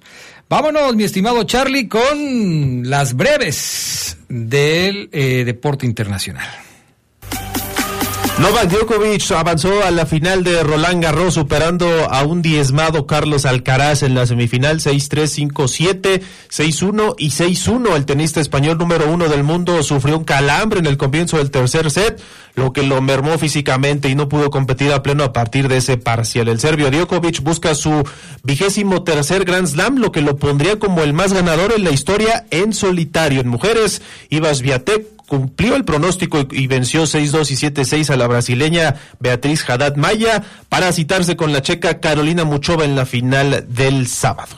[0.50, 6.48] Vámonos, mi estimado Charlie, con las breves del eh, deporte internacional.
[8.40, 14.02] Novak Djokovic avanzó a la final de Roland Garros superando a un diezmado Carlos Alcaraz
[14.02, 17.96] en la semifinal 6-3, 5-7, 6-1 y 6-1.
[17.96, 21.92] El tenista español número uno del mundo sufrió un calambre en el comienzo del tercer
[21.92, 22.20] set,
[22.56, 25.98] lo que lo mermó físicamente y no pudo competir a pleno a partir de ese
[25.98, 26.48] parcial.
[26.48, 28.04] El serbio Djokovic busca su
[28.42, 32.48] vigésimo tercer Grand Slam, lo que lo pondría como el más ganador en la historia
[32.50, 33.42] en solitario.
[33.42, 38.98] En mujeres, Ivas Viatek cumplió el pronóstico y venció 6-2 y 7-6 a la brasileña
[39.20, 44.56] Beatriz Haddad Maya para citarse con la checa Carolina Muchova en la final del sábado.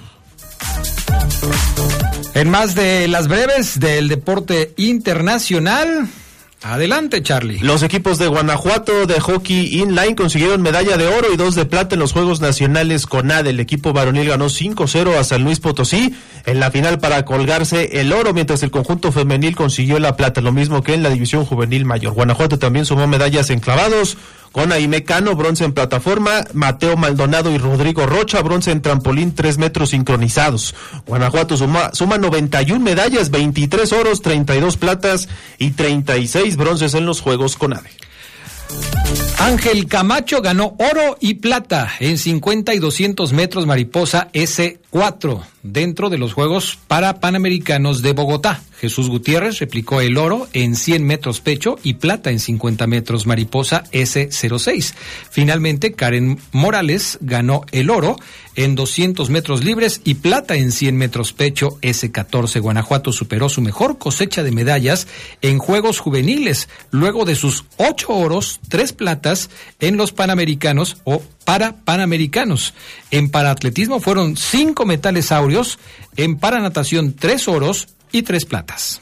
[2.33, 6.09] En más de las breves del deporte internacional,
[6.65, 7.59] Adelante, Charlie.
[7.59, 11.93] Los equipos de Guanajuato de hockey inline consiguieron medalla de oro y dos de plata
[11.93, 13.45] en los Juegos Nacionales con AD.
[13.45, 18.11] El equipo varonil ganó 5-0 a San Luis Potosí en la final para colgarse el
[18.11, 21.85] oro, mientras el conjunto femenil consiguió la plata, lo mismo que en la división juvenil
[21.85, 22.13] mayor.
[22.13, 24.17] Guanajuato también sumó medallas en clavados
[24.55, 29.57] con Aime Cano, bronce en plataforma, Mateo Maldonado y Rodrigo Rocha, bronce en trampolín, tres
[29.57, 30.73] metros sincronizados.
[31.05, 37.55] Guanajuato suma, suma 91 medallas, 23 oros, 32 platas y 36 bronces en los Juegos
[37.55, 37.89] con ADE.
[39.39, 44.29] Ángel Camacho ganó oro y plata en 50 y 200 metros mariposa
[44.95, 48.61] S4 dentro de los Juegos para Panamericanos de Bogotá.
[48.79, 53.83] Jesús Gutiérrez replicó el oro en 100 metros pecho y plata en 50 metros mariposa
[53.91, 54.93] S06.
[55.29, 58.15] Finalmente, Karen Morales ganó el oro
[58.55, 62.61] en 200 metros libres y plata en 100 metros pecho S14.
[62.61, 65.07] Guanajuato superó su mejor cosecha de medallas
[65.41, 71.77] en Juegos Juveniles, luego de sus ocho oros, tres platas en los Panamericanos o para
[71.77, 72.73] Panamericanos.
[73.11, 75.79] En paraatletismo fueron cinco metales áureos,
[76.17, 78.99] en paranatación tres oros y tres platas.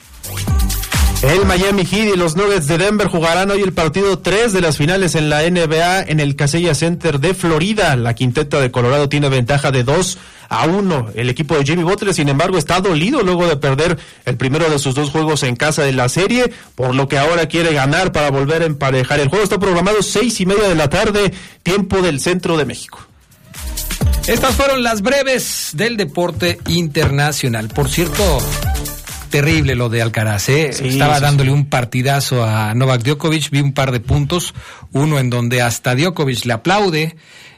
[1.24, 4.76] El Miami Heat y los Nuggets de Denver jugarán hoy el partido 3 de las
[4.76, 7.96] finales en la NBA en el Casella Center de Florida.
[7.96, 10.18] La quinteta de Colorado tiene ventaja de 2
[10.50, 11.12] a 1.
[11.16, 14.78] El equipo de Jimmy Butler, sin embargo, está dolido luego de perder el primero de
[14.80, 18.30] sus dos juegos en casa de la serie, por lo que ahora quiere ganar para
[18.30, 19.22] volver a emparejar.
[19.22, 21.32] El juego está programado seis y media de la tarde,
[21.64, 23.00] tiempo del centro de México.
[24.28, 27.70] Estas fueron las breves del deporte internacional.
[27.70, 28.40] Por cierto,
[29.34, 30.70] terrible lo de Alcaraz, ¿eh?
[30.70, 34.54] Estaba dándole un partidazo a Novak Djokovic, vi un par de puntos,
[34.92, 37.16] uno en donde hasta Djokovic le aplaude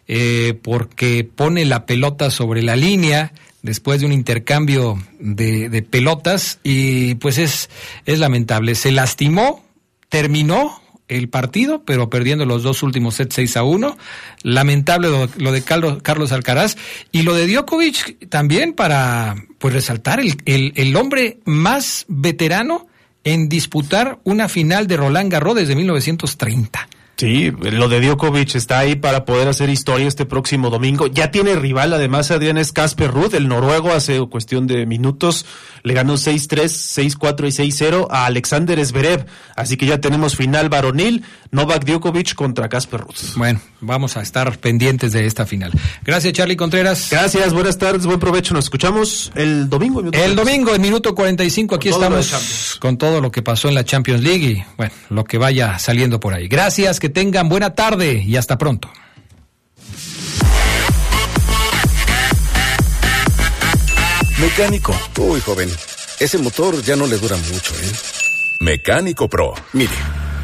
[0.08, 6.60] eh, porque pone la pelota sobre la línea después de un intercambio de, de pelotas
[6.64, 7.70] y pues es,
[8.06, 8.76] es lamentable.
[8.76, 9.66] Se lastimó,
[10.08, 13.98] terminó el partido, pero perdiendo los dos últimos sets 6 a 1.
[14.44, 16.78] Lamentable lo, de Carlos, Carlos, Alcaraz
[17.12, 22.88] y lo de Djokovic también para pues resaltar el, el, el, hombre más veterano
[23.24, 26.88] en disputar una final de Roland Garros desde 1930.
[27.18, 31.08] Sí, lo de Djokovic está ahí para poder hacer historia este próximo domingo.
[31.08, 35.46] Ya tiene rival, además, Adrián es Casper Ruth, el noruego, hace cuestión de minutos
[35.86, 39.28] le ganó 6-3, 6-4 y 6-0 a Alexander Zverev.
[39.56, 43.36] Así que ya tenemos final varonil, Novak Djokovic contra Casper Ruth.
[43.36, 45.72] Bueno, vamos a estar pendientes de esta final.
[46.04, 47.08] Gracias, Charlie Contreras.
[47.12, 48.56] Gracias, buenas tardes, buen provecho.
[48.56, 50.02] Nos escuchamos el domingo.
[50.12, 54.24] El domingo, en minuto 45, aquí estamos con todo lo que pasó en la Champions
[54.24, 56.48] League y, bueno, lo que vaya saliendo por ahí.
[56.48, 58.90] Gracias, que tengan buena tarde y hasta pronto.
[64.40, 64.92] Mecánico.
[65.20, 65.70] Uy, joven.
[66.20, 67.92] Ese motor ya no le dura mucho, ¿eh?
[68.60, 69.54] Mecánico Pro.
[69.74, 69.94] Mire,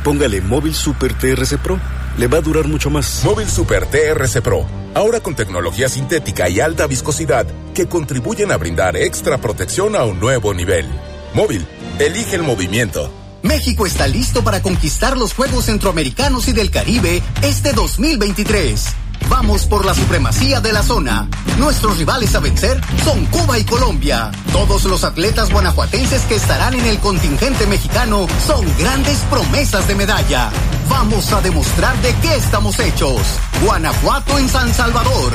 [0.04, 1.80] póngale Móvil Super TRC Pro.
[2.20, 3.24] Le va a durar mucho más.
[3.24, 4.68] Móvil Super TRC Pro.
[4.94, 10.20] Ahora con tecnología sintética y alta viscosidad que contribuyen a brindar extra protección a un
[10.20, 10.86] nuevo nivel.
[11.34, 11.66] Móvil,
[11.98, 13.12] elige el movimiento.
[13.44, 18.96] México está listo para conquistar los Juegos Centroamericanos y del Caribe este 2023.
[19.30, 21.28] Vamos por la supremacía de la zona.
[21.58, 24.32] Nuestros rivales a vencer son Cuba y Colombia.
[24.52, 30.50] Todos los atletas guanajuatenses que estarán en el contingente mexicano son grandes promesas de medalla.
[30.90, 33.22] Vamos a demostrar de qué estamos hechos.
[33.64, 35.32] Guanajuato en San Salvador.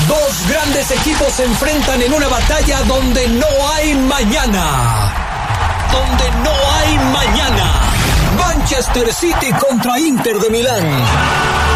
[0.07, 5.11] Dos grandes equipos se enfrentan en una batalla donde no hay mañana.
[5.91, 7.73] Donde no hay mañana.
[8.37, 11.66] Manchester City contra Inter de Milán.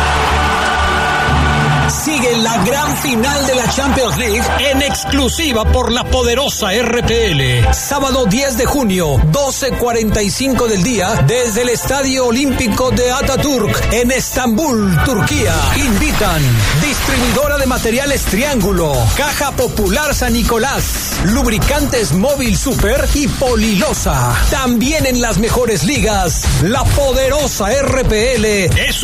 [2.21, 7.73] La gran final de la Champions League en exclusiva por la poderosa RPL.
[7.73, 14.97] Sábado 10 de junio, 12.45 del día, desde el Estadio Olímpico de Ataturk, en Estambul,
[15.03, 15.55] Turquía.
[15.75, 16.41] Invitan
[16.81, 24.35] distribuidora de materiales Triángulo, Caja Popular San Nicolás, Lubricantes Móvil Super y Polilosa.
[24.51, 28.99] También en las mejores ligas, la poderosa RPL es